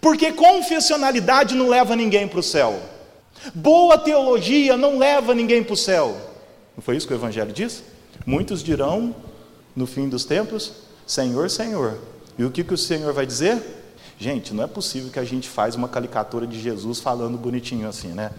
[0.00, 2.80] porque confessionalidade não leva ninguém para o céu.
[3.54, 6.16] Boa teologia não leva ninguém para o céu.
[6.76, 7.82] Não foi isso que o Evangelho diz?
[8.26, 9.14] Muitos dirão
[9.74, 10.72] no fim dos tempos:
[11.06, 11.98] Senhor, Senhor.
[12.38, 13.62] E o que, que o Senhor vai dizer?
[14.18, 18.08] Gente, não é possível que a gente faz uma caricatura de Jesus falando bonitinho assim,
[18.08, 18.30] né?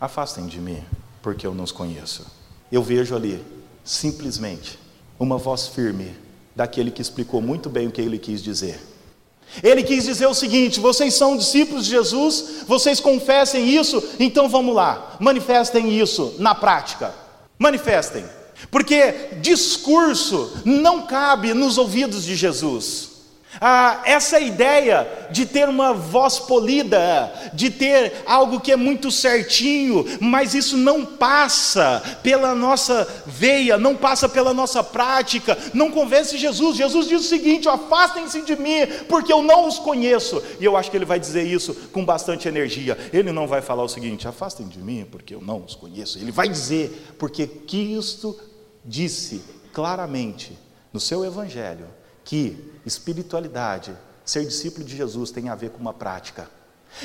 [0.00, 0.82] Afastem de mim,
[1.22, 2.26] porque eu não os conheço.
[2.72, 3.44] Eu vejo ali,
[3.84, 4.78] simplesmente,
[5.18, 6.14] uma voz firme
[6.54, 8.80] daquele que explicou muito bem o que ele quis dizer.
[9.62, 14.74] Ele quis dizer o seguinte: vocês são discípulos de Jesus, vocês confessem isso, então vamos
[14.74, 17.12] lá, manifestem isso na prática.
[17.58, 18.24] Manifestem,
[18.70, 23.09] porque discurso não cabe nos ouvidos de Jesus.
[23.58, 30.04] Ah, essa ideia de ter uma voz polida, de ter algo que é muito certinho,
[30.20, 36.76] mas isso não passa pela nossa veia, não passa pela nossa prática, não convence Jesus.
[36.76, 40.40] Jesus diz o seguinte: afastem-se de mim, porque eu não os conheço.
[40.60, 42.96] E eu acho que ele vai dizer isso com bastante energia.
[43.12, 46.18] Ele não vai falar o seguinte: afastem de mim, porque eu não os conheço.
[46.18, 48.38] Ele vai dizer, porque Cristo
[48.84, 50.56] disse claramente
[50.92, 53.92] no seu evangelho que espiritualidade,
[54.24, 56.48] ser discípulo de Jesus tem a ver com uma prática.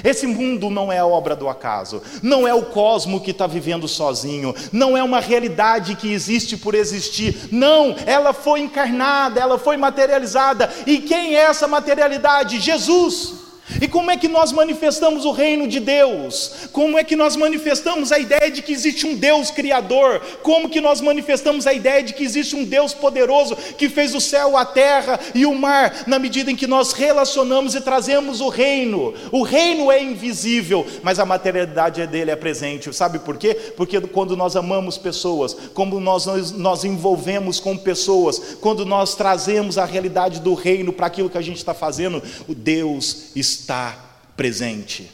[0.04, 4.54] Esse mundo não é obra do acaso, não é o cosmo que está vivendo sozinho,
[4.72, 10.74] não é uma realidade que existe por existir, não, ela foi encarnada, ela foi materializada,
[10.88, 12.60] e quem é essa materialidade?
[12.60, 13.45] Jesus.
[13.82, 16.70] E como é que nós manifestamos o reino de Deus?
[16.72, 20.22] Como é que nós manifestamos a ideia de que existe um Deus criador?
[20.44, 24.22] Como que nós manifestamos a ideia de que existe um Deus poderoso que fez o
[24.22, 28.50] céu, a terra e o mar, na medida em que nós relacionamos e trazemos o
[28.50, 29.16] reino?
[29.32, 32.94] O reino é invisível, mas a materialidade dele é presente.
[32.94, 33.56] Sabe por quê?
[33.76, 36.26] Porque quando nós amamos pessoas, como nós
[36.56, 41.42] nós envolvemos com pessoas, quando nós trazemos a realidade do reino para aquilo que a
[41.42, 45.12] gente está fazendo, o Deus está está presente.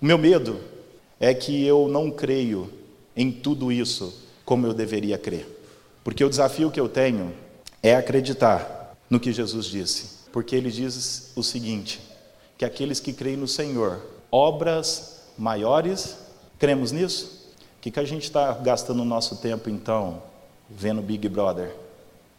[0.00, 0.60] O meu medo
[1.18, 2.72] é que eu não creio
[3.16, 5.46] em tudo isso como eu deveria crer.
[6.02, 7.34] Porque o desafio que eu tenho
[7.82, 10.20] é acreditar no que Jesus disse.
[10.32, 12.00] Porque ele diz o seguinte:
[12.56, 16.16] que aqueles que creem no Senhor, obras maiores,
[16.58, 17.54] cremos nisso?
[17.78, 20.22] O que, que a gente está gastando o nosso tempo então,
[20.68, 21.74] vendo Big Brother,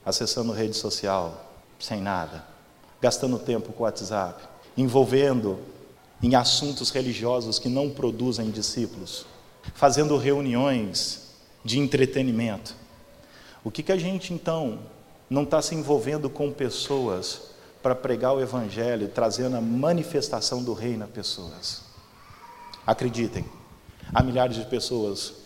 [0.06, 2.44] acessando rede social, sem nada,
[3.02, 5.60] gastando tempo com o WhatsApp, envolvendo
[6.22, 9.26] em assuntos religiosos que não produzem discípulos,
[9.74, 11.32] fazendo reuniões
[11.64, 12.76] de entretenimento.
[13.64, 14.80] O que, que a gente então
[15.30, 21.06] não está se envolvendo com pessoas para pregar o Evangelho, trazendo a manifestação do reino
[21.06, 21.82] a pessoas?
[22.86, 23.46] Acreditem,
[24.14, 25.41] há milhares de pessoas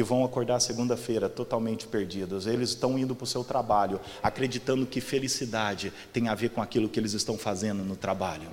[0.00, 2.46] que vão acordar segunda-feira totalmente perdidas.
[2.46, 6.88] Eles estão indo para o seu trabalho, acreditando que felicidade tem a ver com aquilo
[6.88, 8.48] que eles estão fazendo no trabalho.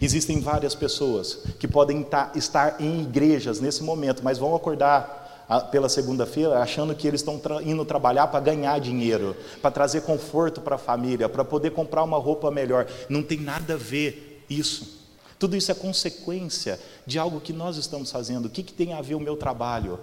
[0.00, 5.88] Existem várias pessoas que podem estar em igrejas nesse momento, mas vão acordar ah, pela
[5.88, 10.78] segunda-feira achando que eles estão indo trabalhar para ganhar dinheiro, para trazer conforto para a
[10.78, 12.86] família, para poder comprar uma roupa melhor.
[13.08, 15.02] Não tem nada a ver isso.
[15.40, 18.46] Tudo isso é consequência de algo que nós estamos fazendo.
[18.46, 19.98] O que, que tem a ver o meu trabalho?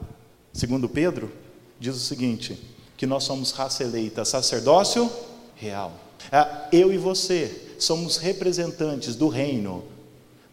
[0.54, 1.32] Segundo Pedro,
[1.80, 2.60] diz o seguinte:
[2.98, 5.12] que nós somos raça eleita, sacerdócio
[5.56, 5.92] real.
[6.32, 9.84] É, eu e você somos representantes do reino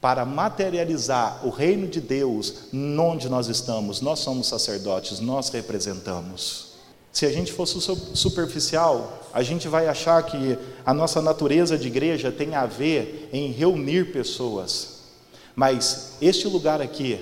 [0.01, 4.01] para materializar o reino de Deus onde nós estamos.
[4.01, 6.69] Nós somos sacerdotes, nós representamos.
[7.13, 7.79] Se a gente fosse
[8.15, 10.57] superficial, a gente vai achar que
[10.87, 15.01] a nossa natureza de igreja tem a ver em reunir pessoas.
[15.57, 17.19] Mas este lugar aqui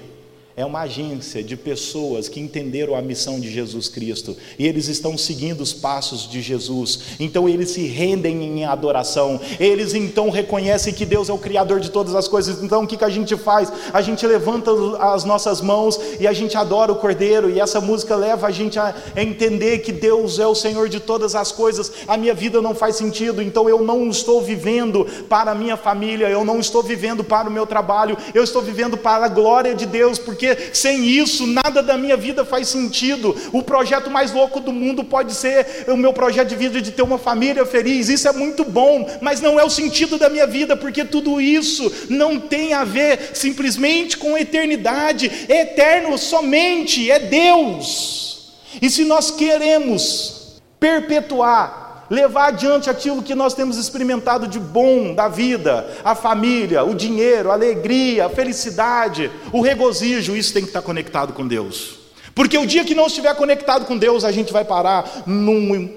[0.57, 5.19] é uma agência de pessoas que entenderam a missão de Jesus Cristo e eles estão
[5.19, 6.99] seguindo os passos de Jesus.
[7.21, 9.39] Então eles se rendem em adoração.
[9.61, 12.63] Eles então reconhecem que Deus é o criador de todas as coisas.
[12.63, 13.71] Então o que, que a gente faz?
[13.93, 18.17] A gente levanta as nossas mãos e a gente adora o Cordeiro e essa música
[18.17, 21.93] leva a gente a entender que Deus é o Senhor de todas as coisas.
[22.09, 26.31] A minha vida não faz sentido, então eu não estou vivendo para a minha família,
[26.31, 29.85] eu não estou vivendo para o meu trabalho, eu estou vivendo para a glória de
[29.85, 33.35] Deus, porque porque sem isso nada da minha vida faz sentido.
[33.53, 37.03] O projeto mais louco do mundo pode ser o meu projeto de vida de ter
[37.03, 40.77] uma família feliz, isso é muito bom, mas não é o sentido da minha vida,
[40.77, 48.53] porque tudo isso não tem a ver simplesmente com eternidade, é eterno somente, é Deus.
[48.81, 55.29] E se nós queremos perpetuar levar adiante aquilo que nós temos experimentado de bom da
[55.29, 60.83] vida, a família, o dinheiro, a alegria, a felicidade, o regozijo, isso tem que estar
[60.83, 61.99] conectado com Deus.
[62.35, 65.91] Porque o dia que não estiver conectado com Deus, a gente vai parar num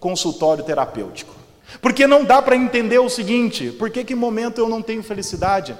[0.00, 1.34] consultório terapêutico.
[1.80, 5.76] Porque não dá para entender o seguinte: por que, que momento eu não tenho felicidade?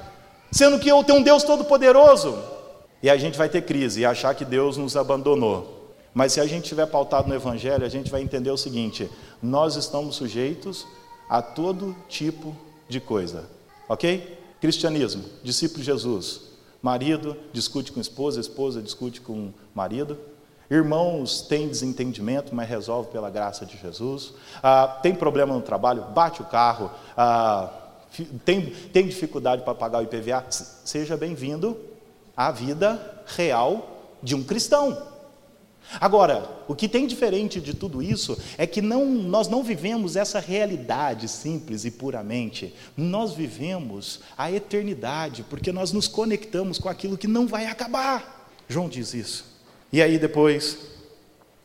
[0.51, 2.39] Sendo que eu tenho um Deus todo-poderoso.
[3.03, 5.76] E a gente vai ter crise e achar que Deus nos abandonou.
[6.17, 9.11] Mas se a gente estiver pautado no Evangelho, a gente vai entender o seguinte:
[9.43, 10.87] nós estamos sujeitos
[11.29, 12.57] a todo tipo
[12.89, 13.45] de coisa,
[13.87, 14.39] ok?
[14.59, 16.41] Cristianismo, discípulo de Jesus,
[16.81, 20.19] marido discute com esposa, esposa discute com marido,
[20.71, 26.41] irmãos têm desentendimento, mas resolve pela graça de Jesus, ah, tem problema no trabalho, bate
[26.41, 27.71] o carro, ah,
[28.43, 31.77] tem, tem dificuldade para pagar o IPVA, seja bem-vindo
[32.35, 35.15] à vida real de um cristão.
[36.01, 40.41] Agora, o que tem diferente de tudo isso é que não, nós não vivemos essa
[40.41, 47.29] realidade simples e puramente, nós vivemos a eternidade, porque nós nos conectamos com aquilo que
[47.29, 48.51] não vai acabar.
[48.69, 49.45] João diz isso.
[49.93, 50.79] E aí, depois,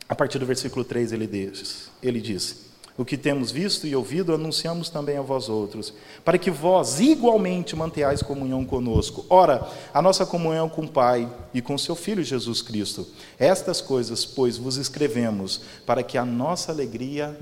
[0.08, 2.71] a partir do versículo 3, ele diz: ele diz
[3.02, 7.76] o que temos visto e ouvido, anunciamos também a vós outros, para que vós igualmente
[7.76, 9.26] mantenhais comunhão conosco.
[9.30, 13.08] Ora, a nossa comunhão com o Pai e com seu Filho Jesus Cristo.
[13.40, 17.38] Estas coisas, pois, vos escrevemos, para que a nossa alegria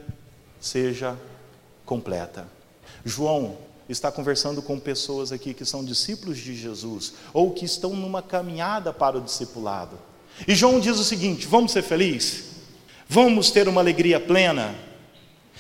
[0.60, 1.18] seja
[1.86, 2.48] completa.
[3.04, 3.58] João
[3.90, 8.94] está conversando com pessoas aqui que são discípulos de Jesus, ou que estão numa caminhada
[8.94, 9.98] para o discipulado.
[10.48, 12.46] E João diz o seguinte: vamos ser felizes?
[13.08, 14.88] Vamos ter uma alegria plena?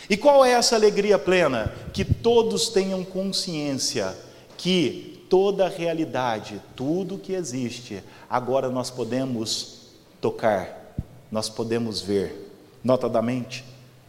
[0.10, 1.72] E qual é essa alegria plena?
[1.94, 4.16] Que todos tenham consciência
[4.58, 9.82] que toda a realidade, tudo que existe, agora nós podemos
[10.20, 10.96] tocar,
[11.32, 12.52] nós podemos ver.
[12.84, 13.64] Notadamente,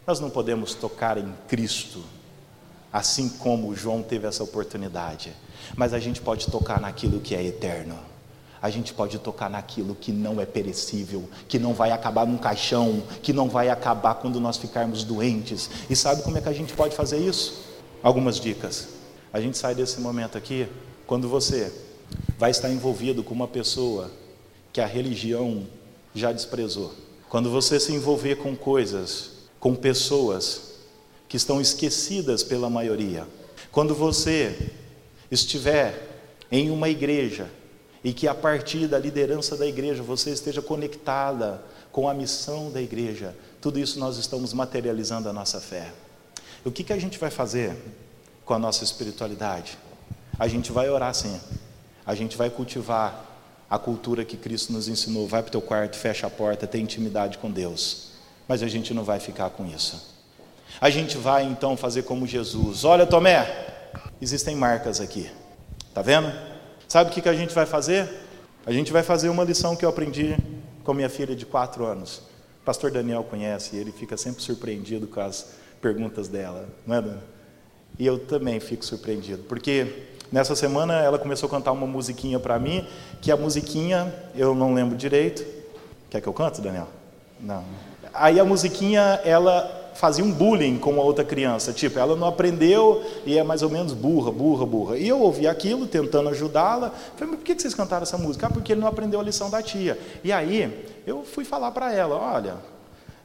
[0.07, 2.03] nós não podemos tocar em Cristo,
[2.93, 5.33] assim como João teve essa oportunidade,
[5.77, 8.10] mas a gente pode tocar naquilo que é eterno
[8.63, 13.03] a gente pode tocar naquilo que não é perecível, que não vai acabar num caixão,
[13.23, 15.71] que não vai acabar quando nós ficarmos doentes.
[15.89, 17.65] E sabe como é que a gente pode fazer isso?
[18.03, 18.89] Algumas dicas.
[19.33, 20.69] A gente sai desse momento aqui
[21.07, 21.73] quando você
[22.39, 24.11] vai estar envolvido com uma pessoa
[24.73, 25.67] que a religião
[26.15, 26.93] já desprezou.
[27.29, 30.71] Quando você se envolver com coisas, com pessoas
[31.29, 33.27] que estão esquecidas pela maioria.
[33.71, 34.73] Quando você
[35.31, 36.09] estiver
[36.51, 37.49] em uma igreja
[38.03, 42.81] e que a partir da liderança da igreja você esteja conectada com a missão da
[42.81, 43.35] igreja.
[43.61, 45.93] Tudo isso nós estamos materializando a nossa fé.
[46.65, 47.77] O que, que a gente vai fazer
[48.45, 49.77] com a nossa espiritualidade?
[50.39, 51.39] A gente vai orar sim,
[52.07, 53.27] a gente vai cultivar
[53.69, 55.29] a cultura que Cristo nos ensinou.
[55.29, 58.11] Vai para o teu quarto, fecha a porta, tem intimidade com Deus.
[58.49, 60.11] Mas a gente não vai ficar com isso.
[60.81, 62.85] A gente vai então fazer como Jesus.
[62.85, 63.47] Olha, Tomé,
[64.21, 65.31] existem marcas aqui.
[65.95, 66.50] Tá vendo?
[66.91, 68.11] Sabe o que, que a gente vai fazer?
[68.67, 70.37] A gente vai fazer uma lição que eu aprendi
[70.83, 72.17] com minha filha de quatro anos.
[72.61, 77.05] O pastor Daniel conhece, ele fica sempre surpreendido com as perguntas dela, não é?
[77.97, 82.59] E eu também fico surpreendido, porque nessa semana ela começou a cantar uma musiquinha para
[82.59, 82.85] mim,
[83.21, 85.47] que a musiquinha eu não lembro direito.
[86.11, 86.89] Quer que eu cante, Daniel?
[87.39, 87.65] Não.
[88.13, 93.03] Aí a musiquinha ela fazia um bullying com a outra criança, tipo, ela não aprendeu
[93.27, 94.97] e é mais ou menos burra, burra, burra.
[94.97, 98.47] E eu ouvi aquilo, tentando ajudá-la, falei, mas por que vocês cantaram essa música?
[98.47, 99.99] Ah, porque ele não aprendeu a lição da tia.
[100.25, 102.57] E aí, eu fui falar para ela, olha,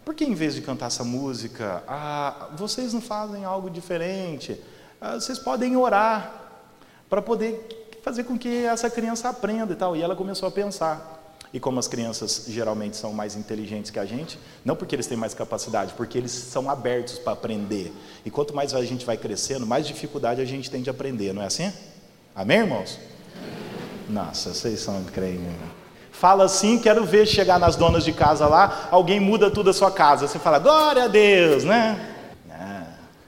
[0.03, 4.59] por que em vez de cantar essa música, ah, vocês não fazem algo diferente?
[5.01, 6.43] Ah, vocês podem orar
[7.09, 9.95] para poder fazer com que essa criança aprenda e tal.
[9.95, 11.14] E ela começou a pensar.
[11.55, 15.17] E como as crianças geralmente são mais inteligentes que a gente, não porque eles têm
[15.17, 17.93] mais capacidade, porque eles são abertos para aprender.
[18.25, 21.41] E quanto mais a gente vai crescendo, mais dificuldade a gente tem de aprender, não
[21.41, 21.71] é assim?
[22.35, 22.99] Amém, irmãos?
[24.09, 25.47] Nossa, vocês são crentes.
[26.11, 29.91] Fala assim, quero ver chegar nas donas de casa lá, alguém muda tudo a sua
[29.91, 30.27] casa.
[30.27, 32.15] Você fala, glória a Deus, né?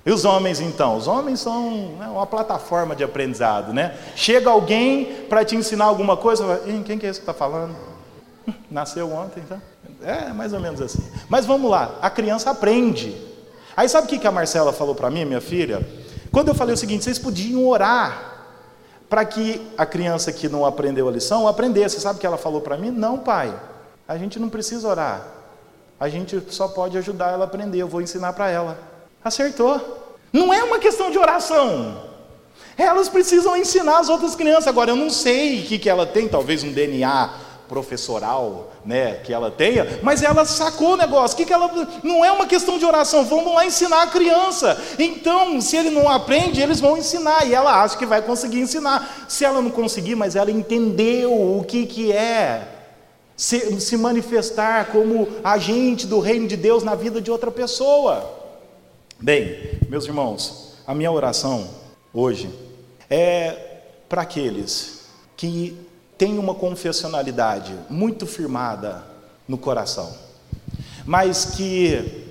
[0.05, 0.97] E os homens então?
[0.97, 3.95] Os homens são né, uma plataforma de aprendizado, né?
[4.17, 7.96] Chega alguém para te ensinar alguma coisa, quem que é esse que está falando?
[8.71, 9.61] Nasceu ontem, então?
[10.01, 11.03] É, mais ou menos assim.
[11.29, 13.15] Mas vamos lá, a criança aprende.
[13.75, 15.87] Aí sabe o que, que a Marcela falou para mim, minha filha?
[16.31, 18.35] Quando eu falei o seguinte, vocês podiam orar
[19.09, 21.99] para que a criança que não aprendeu a lição aprendesse.
[21.99, 22.91] Sabe o que ela falou para mim?
[22.91, 23.53] Não, pai,
[24.07, 25.25] a gente não precisa orar.
[25.99, 28.77] A gente só pode ajudar ela a aprender, eu vou ensinar para ela.
[29.23, 30.05] Acertou.
[30.31, 32.03] Não é uma questão de oração.
[32.77, 34.67] Elas precisam ensinar as outras crianças.
[34.67, 37.29] Agora, eu não sei o que, que ela tem, talvez um DNA
[37.67, 41.37] professoral, né, que ela tenha, mas ela sacou o negócio.
[41.37, 41.69] Que que ela
[42.03, 44.81] não é uma questão de oração, vamos lá ensinar a criança.
[44.97, 49.25] Então, se ele não aprende, eles vão ensinar e ela acha que vai conseguir ensinar.
[49.27, 52.67] Se ela não conseguir, mas ela entendeu o que que é
[53.35, 58.33] se, se manifestar como agente do reino de Deus na vida de outra pessoa.
[59.19, 61.69] Bem, meus irmãos, a minha oração
[62.13, 62.49] hoje
[63.09, 65.05] é para aqueles
[65.35, 65.77] que
[66.17, 69.03] têm uma confessionalidade muito firmada
[69.47, 70.13] no coração,
[71.05, 72.25] mas que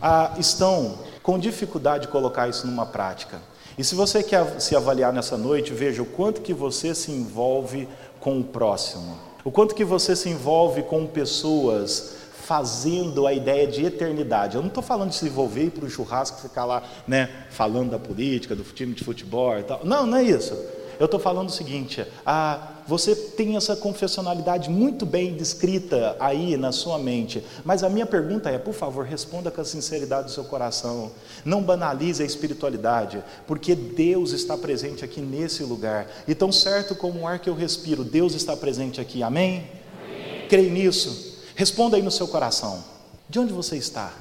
[0.00, 3.40] ah, estão com dificuldade de colocar isso numa prática.
[3.76, 7.88] E se você quer se avaliar nessa noite, veja o quanto que você se envolve
[8.20, 13.86] com o próximo, o quanto que você se envolve com pessoas fazendo a ideia de
[13.86, 14.54] eternidade.
[14.54, 17.98] Eu não estou falando de se envolver para o churrasco, ficar lá, né, falando da
[17.98, 19.80] política, do time de futebol e tal.
[19.82, 20.54] Não, não é isso.
[21.00, 26.70] Eu estou falando o seguinte: ah, você tem essa confessionalidade muito bem descrita aí na
[26.70, 30.44] sua mente, mas a minha pergunta é, por favor, responda com a sinceridade do seu
[30.44, 31.10] coração.
[31.44, 36.06] Não banalize a espiritualidade, porque Deus está presente aqui nesse lugar.
[36.28, 39.22] E tão certo como o ar que eu respiro, Deus está presente aqui.
[39.22, 39.66] Amém?
[40.04, 40.48] Amém.
[40.48, 41.38] Creio nisso.
[41.54, 42.84] Responda aí no seu coração.
[43.30, 44.12] De onde você está?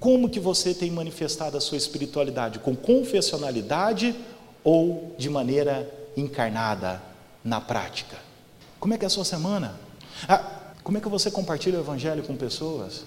[0.00, 2.58] Como que você tem manifestado a sua espiritualidade?
[2.58, 4.16] Com confessionalidade
[4.64, 7.11] ou de maneira encarnada
[7.44, 8.16] na prática?
[8.78, 9.78] Como é que é a sua semana?
[10.28, 13.04] Ah, como é que você compartilha o evangelho com pessoas?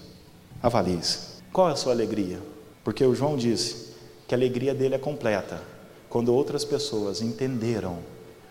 [0.62, 1.42] Avalie -se.
[1.52, 2.38] Qual é a sua alegria?
[2.82, 3.94] Porque o João disse
[4.26, 5.60] que a alegria dele é completa
[6.08, 7.98] quando outras pessoas entenderam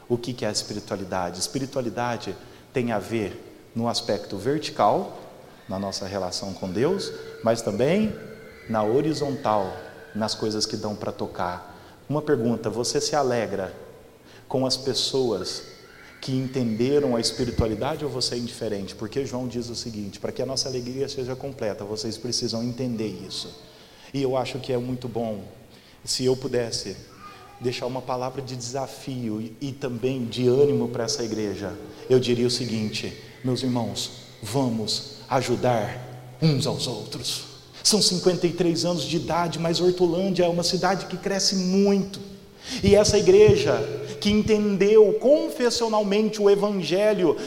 [0.07, 1.39] o que é a espiritualidade.
[1.39, 2.36] Espiritualidade
[2.73, 5.17] tem a ver no aspecto vertical,
[5.67, 7.11] na nossa relação com Deus,
[7.43, 8.13] mas também
[8.69, 9.71] na horizontal,
[10.13, 11.75] nas coisas que dão para tocar.
[12.07, 13.73] Uma pergunta: você se alegra
[14.47, 15.74] com as pessoas
[16.26, 18.95] que entenderam a espiritualidade ou você é indiferente?
[18.95, 23.15] Porque João diz o seguinte: para que a nossa alegria seja completa, vocês precisam entender
[23.28, 23.61] isso.
[24.11, 25.43] E eu acho que é muito bom
[26.03, 26.97] se eu pudesse
[27.61, 31.71] deixar uma palavra de desafio e, e também de ânimo para essa igreja.
[32.09, 34.09] Eu diria o seguinte: meus irmãos,
[34.41, 37.43] vamos ajudar uns aos outros.
[37.84, 42.19] São 53 anos de idade, mas Hortolândia é uma cidade que cresce muito.
[42.84, 47.38] E essa igreja que entendeu confessionalmente o Evangelho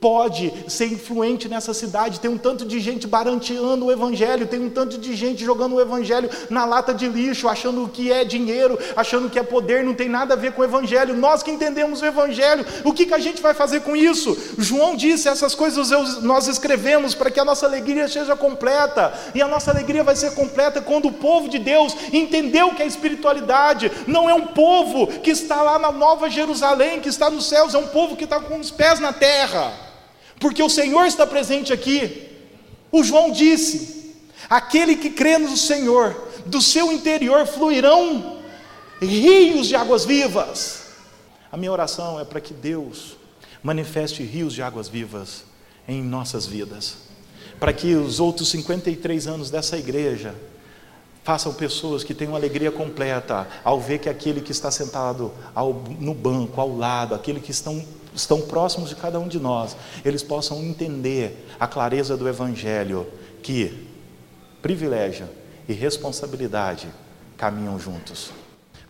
[0.00, 2.20] pode ser influente nessa cidade.
[2.20, 5.80] Tem um tanto de gente baranteando o Evangelho, tem um tanto de gente jogando o
[5.80, 10.08] Evangelho na lata de lixo, achando que é dinheiro, achando que é poder, não tem
[10.08, 11.16] nada a ver com o Evangelho.
[11.16, 14.38] Nós que entendemos o Evangelho, o que, que a gente vai fazer com isso?
[14.56, 15.90] João disse: essas coisas
[16.22, 20.36] nós escrevemos para que a nossa alegria seja completa, e a nossa alegria vai ser
[20.36, 25.32] completa quando o povo de Deus entendeu que a espiritualidade não é um povo que
[25.32, 28.58] está lá na Nova Jerusalém, que está nos céus, é um povo que está com
[28.58, 29.88] os pés na terra
[30.38, 32.28] porque o Senhor está presente aqui.
[32.90, 34.14] O João disse:
[34.48, 38.38] aquele que crê no Senhor, do seu interior fluirão
[39.00, 40.86] rios de águas vivas.
[41.50, 43.16] A minha oração é para que Deus
[43.62, 45.44] manifeste rios de águas vivas
[45.86, 46.96] em nossas vidas,
[47.58, 50.34] para que os outros 53 anos dessa igreja
[51.28, 56.14] façam pessoas que tenham alegria completa ao ver que aquele que está sentado ao, no
[56.14, 59.76] banco, ao lado, aquele que estão estão próximos de cada um de nós,
[60.06, 63.06] eles possam entender a clareza do Evangelho,
[63.42, 63.86] que
[64.62, 65.28] privilégio
[65.68, 66.88] e responsabilidade
[67.36, 68.30] caminham juntos.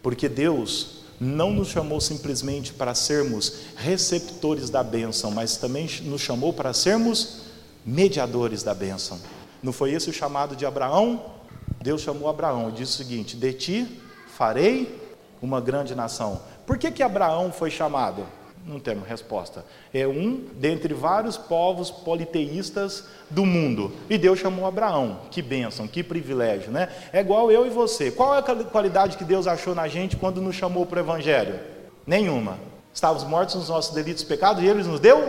[0.00, 6.52] Porque Deus não nos chamou simplesmente para sermos receptores da bênção, mas também nos chamou
[6.52, 7.40] para sermos
[7.84, 9.18] mediadores da bênção.
[9.60, 11.36] Não foi esse o chamado de Abraão?
[11.80, 14.00] Deus chamou Abraão e disse o seguinte: De ti
[14.36, 15.00] farei
[15.40, 16.40] uma grande nação.
[16.66, 18.26] Por que, que Abraão foi chamado?
[18.66, 19.64] Não temos resposta.
[19.94, 23.92] É um dentre vários povos politeístas do mundo.
[24.10, 25.20] E Deus chamou Abraão.
[25.30, 26.90] Que bênção, que privilégio, né?
[27.10, 28.10] É igual eu e você.
[28.10, 31.58] Qual é a qualidade que Deus achou na gente quando nos chamou para o Evangelho?
[32.06, 32.58] Nenhuma.
[32.92, 35.24] Estávamos mortos nos nossos delitos e pecados e Ele nos deu?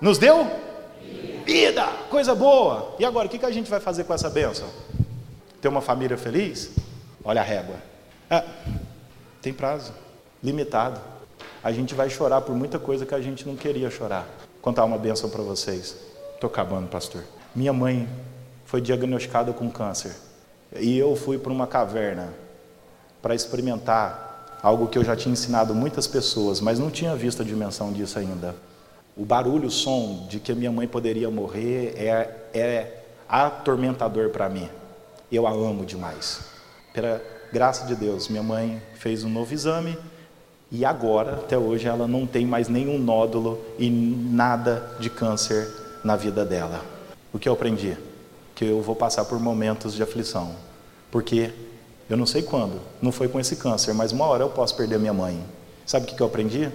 [0.00, 0.44] Nos deu?
[1.44, 1.86] Vida!
[2.10, 2.96] Coisa boa!
[2.98, 4.66] E agora, o que a gente vai fazer com essa bênção?
[5.64, 6.72] Ter uma família feliz?
[7.24, 7.76] Olha a régua.
[8.28, 8.44] É,
[9.40, 9.94] tem prazo,
[10.42, 11.00] limitado.
[11.62, 14.28] A gente vai chorar por muita coisa que a gente não queria chorar.
[14.60, 15.96] Contar uma benção para vocês.
[16.34, 17.24] Estou acabando, pastor.
[17.54, 18.06] Minha mãe
[18.66, 20.14] foi diagnosticada com câncer.
[20.78, 22.28] E eu fui para uma caverna
[23.22, 27.44] para experimentar algo que eu já tinha ensinado muitas pessoas, mas não tinha visto a
[27.46, 28.54] dimensão disso ainda.
[29.16, 34.68] O barulho, o som de que minha mãe poderia morrer é, é atormentador para mim.
[35.34, 36.40] Eu a amo demais.
[36.92, 37.20] Pela
[37.52, 39.98] graça de Deus, minha mãe fez um novo exame
[40.70, 45.68] e agora, até hoje, ela não tem mais nenhum nódulo e nada de câncer
[46.04, 46.84] na vida dela.
[47.32, 47.96] O que eu aprendi?
[48.54, 50.54] Que eu vou passar por momentos de aflição.
[51.10, 51.52] Porque
[52.08, 55.00] eu não sei quando, não foi com esse câncer, mas uma hora eu posso perder
[55.00, 55.44] minha mãe.
[55.84, 56.70] Sabe o que eu aprendi?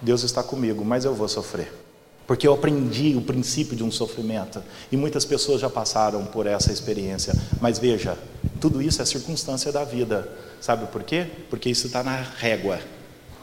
[0.00, 1.72] Deus está comigo, mas eu vou sofrer.
[2.30, 4.62] Porque eu aprendi o princípio de um sofrimento.
[4.92, 7.34] E muitas pessoas já passaram por essa experiência.
[7.60, 8.16] Mas veja,
[8.60, 10.30] tudo isso é circunstância da vida.
[10.60, 11.26] Sabe por quê?
[11.50, 12.78] Porque isso está na régua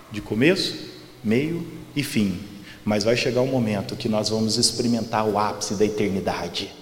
[0.10, 0.74] de começo,
[1.22, 1.68] meio
[1.98, 2.40] e fim.
[2.86, 6.74] Mas vai chegar um momento que nós vamos experimentar o ápice da eternidade.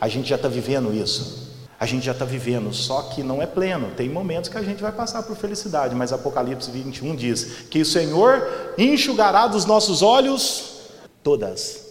[0.00, 3.46] A gente já está vivendo isso a gente já está vivendo, só que não é
[3.46, 3.92] pleno.
[3.96, 7.86] Tem momentos que a gente vai passar por felicidade, mas Apocalipse 21 diz que o
[7.86, 10.79] Senhor enxugará dos nossos olhos
[11.22, 11.88] todas.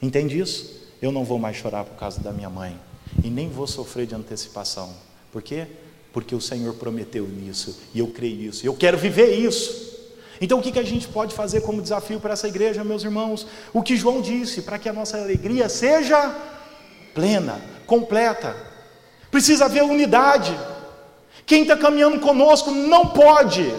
[0.00, 0.80] Entende isso?
[1.00, 2.78] Eu não vou mais chorar por causa da minha mãe
[3.24, 4.94] e nem vou sofrer de antecipação.
[5.32, 5.66] Por quê?
[6.12, 8.66] Porque o Senhor prometeu nisso e eu creio nisso.
[8.66, 9.90] Eu quero viver isso.
[10.40, 13.46] Então, o que, que a gente pode fazer como desafio para essa igreja, meus irmãos?
[13.74, 16.34] O que João disse, para que a nossa alegria seja
[17.14, 18.56] plena, completa.
[19.30, 20.58] Precisa haver unidade.
[21.44, 23.70] Quem está caminhando conosco não pode,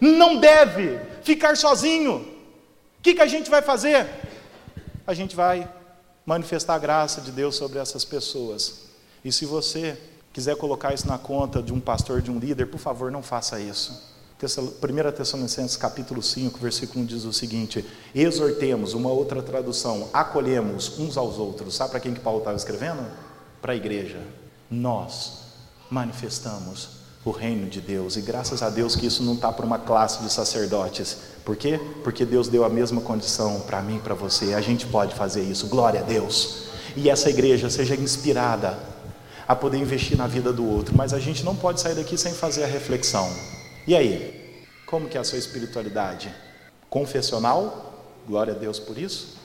[0.00, 2.31] não deve ficar sozinho.
[3.02, 4.06] O que, que a gente vai fazer?
[5.04, 5.68] A gente vai
[6.24, 8.82] manifestar a graça de Deus sobre essas pessoas.
[9.24, 9.98] E se você
[10.32, 13.58] quiser colocar isso na conta de um pastor, de um líder, por favor, não faça
[13.58, 14.14] isso.
[14.40, 17.84] 1 Tessalonicenses capítulo 5, versículo 1 diz o seguinte:
[18.14, 21.74] exortemos, uma outra tradução, acolhemos uns aos outros.
[21.74, 23.04] Sabe para quem que Paulo estava escrevendo?
[23.60, 24.20] Para a igreja
[24.70, 25.38] nós
[25.90, 28.14] manifestamos o reino de Deus.
[28.14, 31.31] E graças a Deus que isso não está para uma classe de sacerdotes.
[31.44, 31.80] Por quê?
[32.04, 34.54] Porque Deus deu a mesma condição para mim e para você.
[34.54, 35.66] A gente pode fazer isso.
[35.66, 36.64] Glória a Deus.
[36.96, 38.78] E essa igreja seja inspirada
[39.46, 40.96] a poder investir na vida do outro.
[40.96, 43.28] Mas a gente não pode sair daqui sem fazer a reflexão.
[43.86, 44.40] E aí?
[44.86, 46.32] Como que é a sua espiritualidade?
[46.88, 47.92] Confessional?
[48.26, 49.36] Glória a Deus por isso.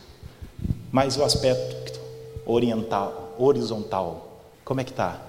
[0.91, 1.99] Mas o aspecto
[2.45, 5.21] oriental, horizontal, como é que está?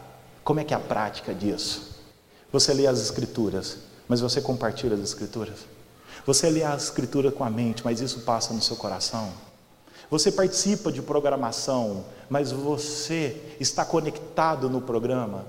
[0.44, 1.96] Como é que é a prática disso?
[2.52, 5.77] Você lê as escrituras, mas você compartilha as escrituras?
[6.26, 9.32] Você lê a escritura com a mente, mas isso passa no seu coração?
[10.10, 15.44] Você participa de programação, mas você está conectado no programa?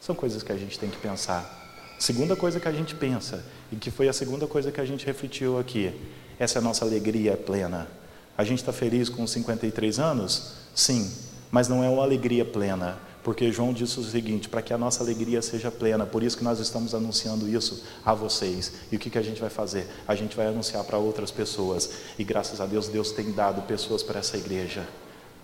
[0.00, 1.62] São coisas que a gente tem que pensar.
[1.98, 3.42] Segunda coisa que a gente pensa,
[3.72, 5.92] e que foi a segunda coisa que a gente refletiu aqui,
[6.38, 7.88] essa é a nossa alegria plena.
[8.36, 10.54] A gente está feliz com 53 anos?
[10.74, 11.10] Sim,
[11.50, 15.02] mas não é uma alegria plena, porque João disse o seguinte: para que a nossa
[15.02, 18.72] alegria seja plena, por isso que nós estamos anunciando isso a vocês.
[18.92, 19.88] E o que, que a gente vai fazer?
[20.06, 21.90] A gente vai anunciar para outras pessoas.
[22.18, 24.86] E graças a Deus, Deus tem dado pessoas para essa igreja.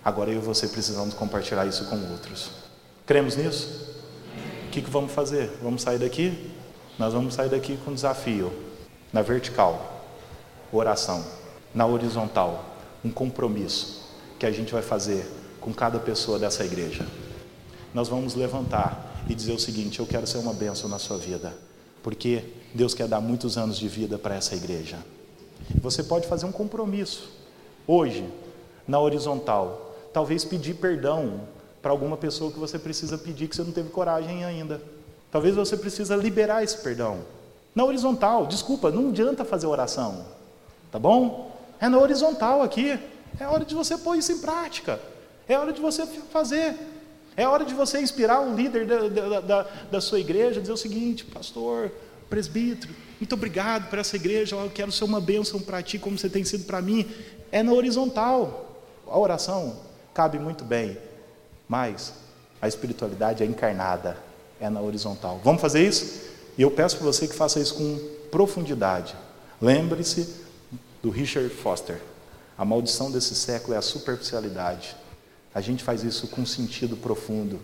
[0.05, 2.51] Agora eu e você precisamos compartilhar isso com outros.
[3.07, 3.97] Cremos nisso?
[4.67, 5.51] O que, que vamos fazer?
[5.63, 6.53] Vamos sair daqui?
[6.99, 8.53] Nós vamos sair daqui com um desafio:
[9.11, 10.05] na vertical,
[10.71, 11.25] oração,
[11.75, 14.03] na horizontal, um compromisso
[14.39, 15.27] que a gente vai fazer
[15.63, 17.07] com cada pessoa dessa igreja
[17.95, 21.53] nós vamos levantar e dizer o seguinte: Eu quero ser uma bênção na sua vida,
[22.03, 24.99] porque Deus quer dar muitos anos de vida para essa igreja.
[25.81, 27.31] Você pode fazer um compromisso
[27.87, 28.29] hoje,
[28.87, 31.41] na horizontal, talvez pedir perdão
[31.83, 34.81] para alguma pessoa que você precisa pedir que você não teve coragem ainda.
[35.31, 37.21] Talvez você precisa liberar esse perdão.
[37.75, 40.25] Na horizontal, desculpa, não adianta fazer oração,
[40.91, 41.51] tá bom?
[41.81, 42.99] É na horizontal aqui.
[43.39, 45.01] É hora de você pôr isso em prática.
[45.49, 46.77] É hora de você fazer.
[47.37, 51.25] É hora de você inspirar um líder da, da, da, sua igreja, dizer o seguinte,
[51.25, 51.91] pastor,
[52.29, 56.29] presbítero, muito obrigado por essa igreja, eu quero ser uma bênção para ti, como você
[56.29, 57.09] tem sido para mim.
[57.53, 58.83] É na horizontal.
[59.07, 59.77] A oração
[60.15, 60.97] cabe muito bem,
[61.69, 62.15] mas
[62.61, 64.17] a espiritualidade é encarnada,
[64.61, 65.41] é na horizontal.
[65.43, 66.31] Vamos fazer isso?
[66.57, 67.99] E eu peço para você que faça isso com
[68.31, 69.15] profundidade.
[69.61, 70.45] Lembre-se
[71.03, 72.01] do Richard Foster.
[72.57, 74.95] A maldição desse século é a superficialidade.
[75.55, 77.61] A gente faz isso com sentido profundo.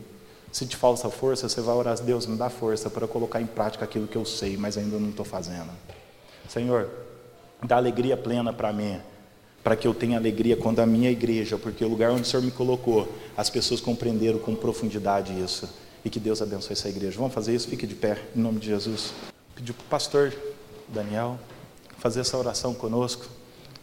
[0.50, 3.46] Se te falta força, você vai orar a Deus, me dá força para colocar em
[3.46, 5.70] prática aquilo que eu sei, mas ainda não estou fazendo.
[6.48, 6.88] Senhor,
[7.62, 8.98] dá alegria plena para mim,
[9.62, 12.42] para que eu tenha alegria quando a minha igreja, porque o lugar onde o Senhor
[12.42, 15.68] me colocou, as pessoas compreenderam com profundidade isso.
[16.04, 17.18] E que Deus abençoe essa igreja.
[17.18, 17.68] Vamos fazer isso?
[17.68, 19.12] Fique de pé, em nome de Jesus.
[19.54, 20.32] Pedir para o pastor
[20.88, 21.38] Daniel
[21.98, 23.26] fazer essa oração conosco.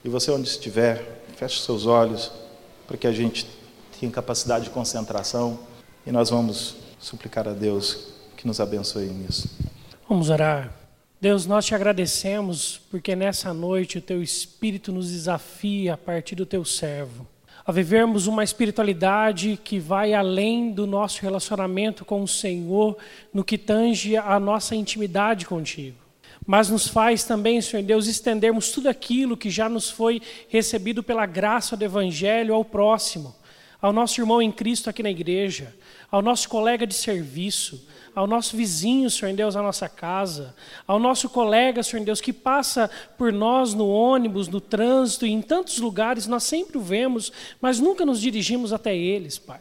[0.03, 2.31] E você, onde estiver, feche seus olhos,
[2.87, 3.45] para que a gente
[4.03, 5.57] tenha capacidade de concentração.
[6.05, 9.49] E nós vamos suplicar a Deus que nos abençoe nisso.
[10.09, 10.73] Vamos orar.
[11.21, 16.45] Deus, nós te agradecemos porque nessa noite o teu Espírito nos desafia a partir do
[16.45, 17.25] teu servo
[17.65, 22.97] a vivermos uma espiritualidade que vai além do nosso relacionamento com o Senhor
[23.33, 25.95] no que tange a nossa intimidade contigo.
[26.45, 31.25] Mas nos faz também, Senhor Deus, estendermos tudo aquilo que já nos foi recebido pela
[31.25, 33.33] graça do Evangelho ao próximo
[33.83, 35.75] ao nosso irmão em Cristo aqui na igreja,
[36.09, 40.55] ao nosso colega de serviço, ao nosso vizinho, Senhor Deus, à nossa casa,
[40.87, 45.41] ao nosso colega, Senhor Deus, que passa por nós no ônibus, no trânsito e em
[45.41, 47.29] tantos lugares, nós sempre o vemos,
[47.59, 49.59] mas nunca nos dirigimos até eles, Pai.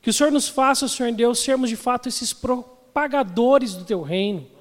[0.00, 4.53] Que o Senhor nos faça, Senhor Deus, sermos de fato esses propagadores do Teu reino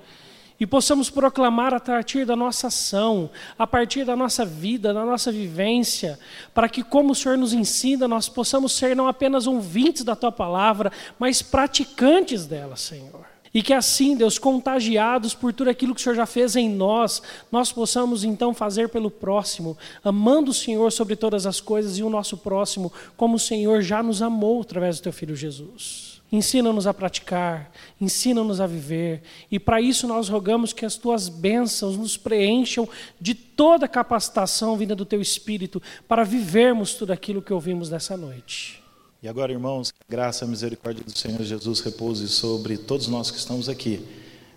[0.60, 5.32] e possamos proclamar a partir da nossa ação, a partir da nossa vida, da nossa
[5.32, 6.20] vivência,
[6.54, 10.32] para que, como o Senhor nos ensina, nós possamos ser não apenas ouvintes da tua
[10.32, 13.34] palavra, mas praticantes dela, Senhor.
[13.54, 17.22] E que assim, Deus, contagiados por tudo aquilo que o Senhor já fez em nós,
[17.52, 22.10] nós possamos então fazer pelo próximo, amando o Senhor sobre todas as coisas e o
[22.10, 26.13] nosso próximo, como o Senhor já nos amou através do teu filho Jesus.
[26.34, 27.72] Ensina-nos a praticar,
[28.02, 29.22] ensina-nos a viver,
[29.52, 32.90] e para isso nós rogamos que as tuas bênçãos nos preencham
[33.22, 38.82] de toda capacitação vinda do teu Espírito para vivermos tudo aquilo que ouvimos nessa noite.
[39.22, 43.08] E agora, irmãos, que a graça e a misericórdia do Senhor Jesus repouse sobre todos
[43.08, 44.04] nós que estamos aqui,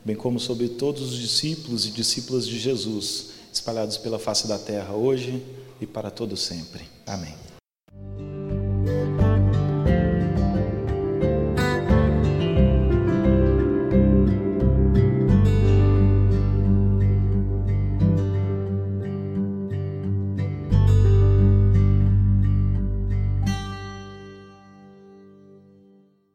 [0.02, 4.94] bem como sobre todos os discípulos e discípulas de Jesus, espalhados pela face da terra
[4.94, 5.42] hoje
[5.78, 6.84] e para todo sempre.
[7.06, 8.35] Amém.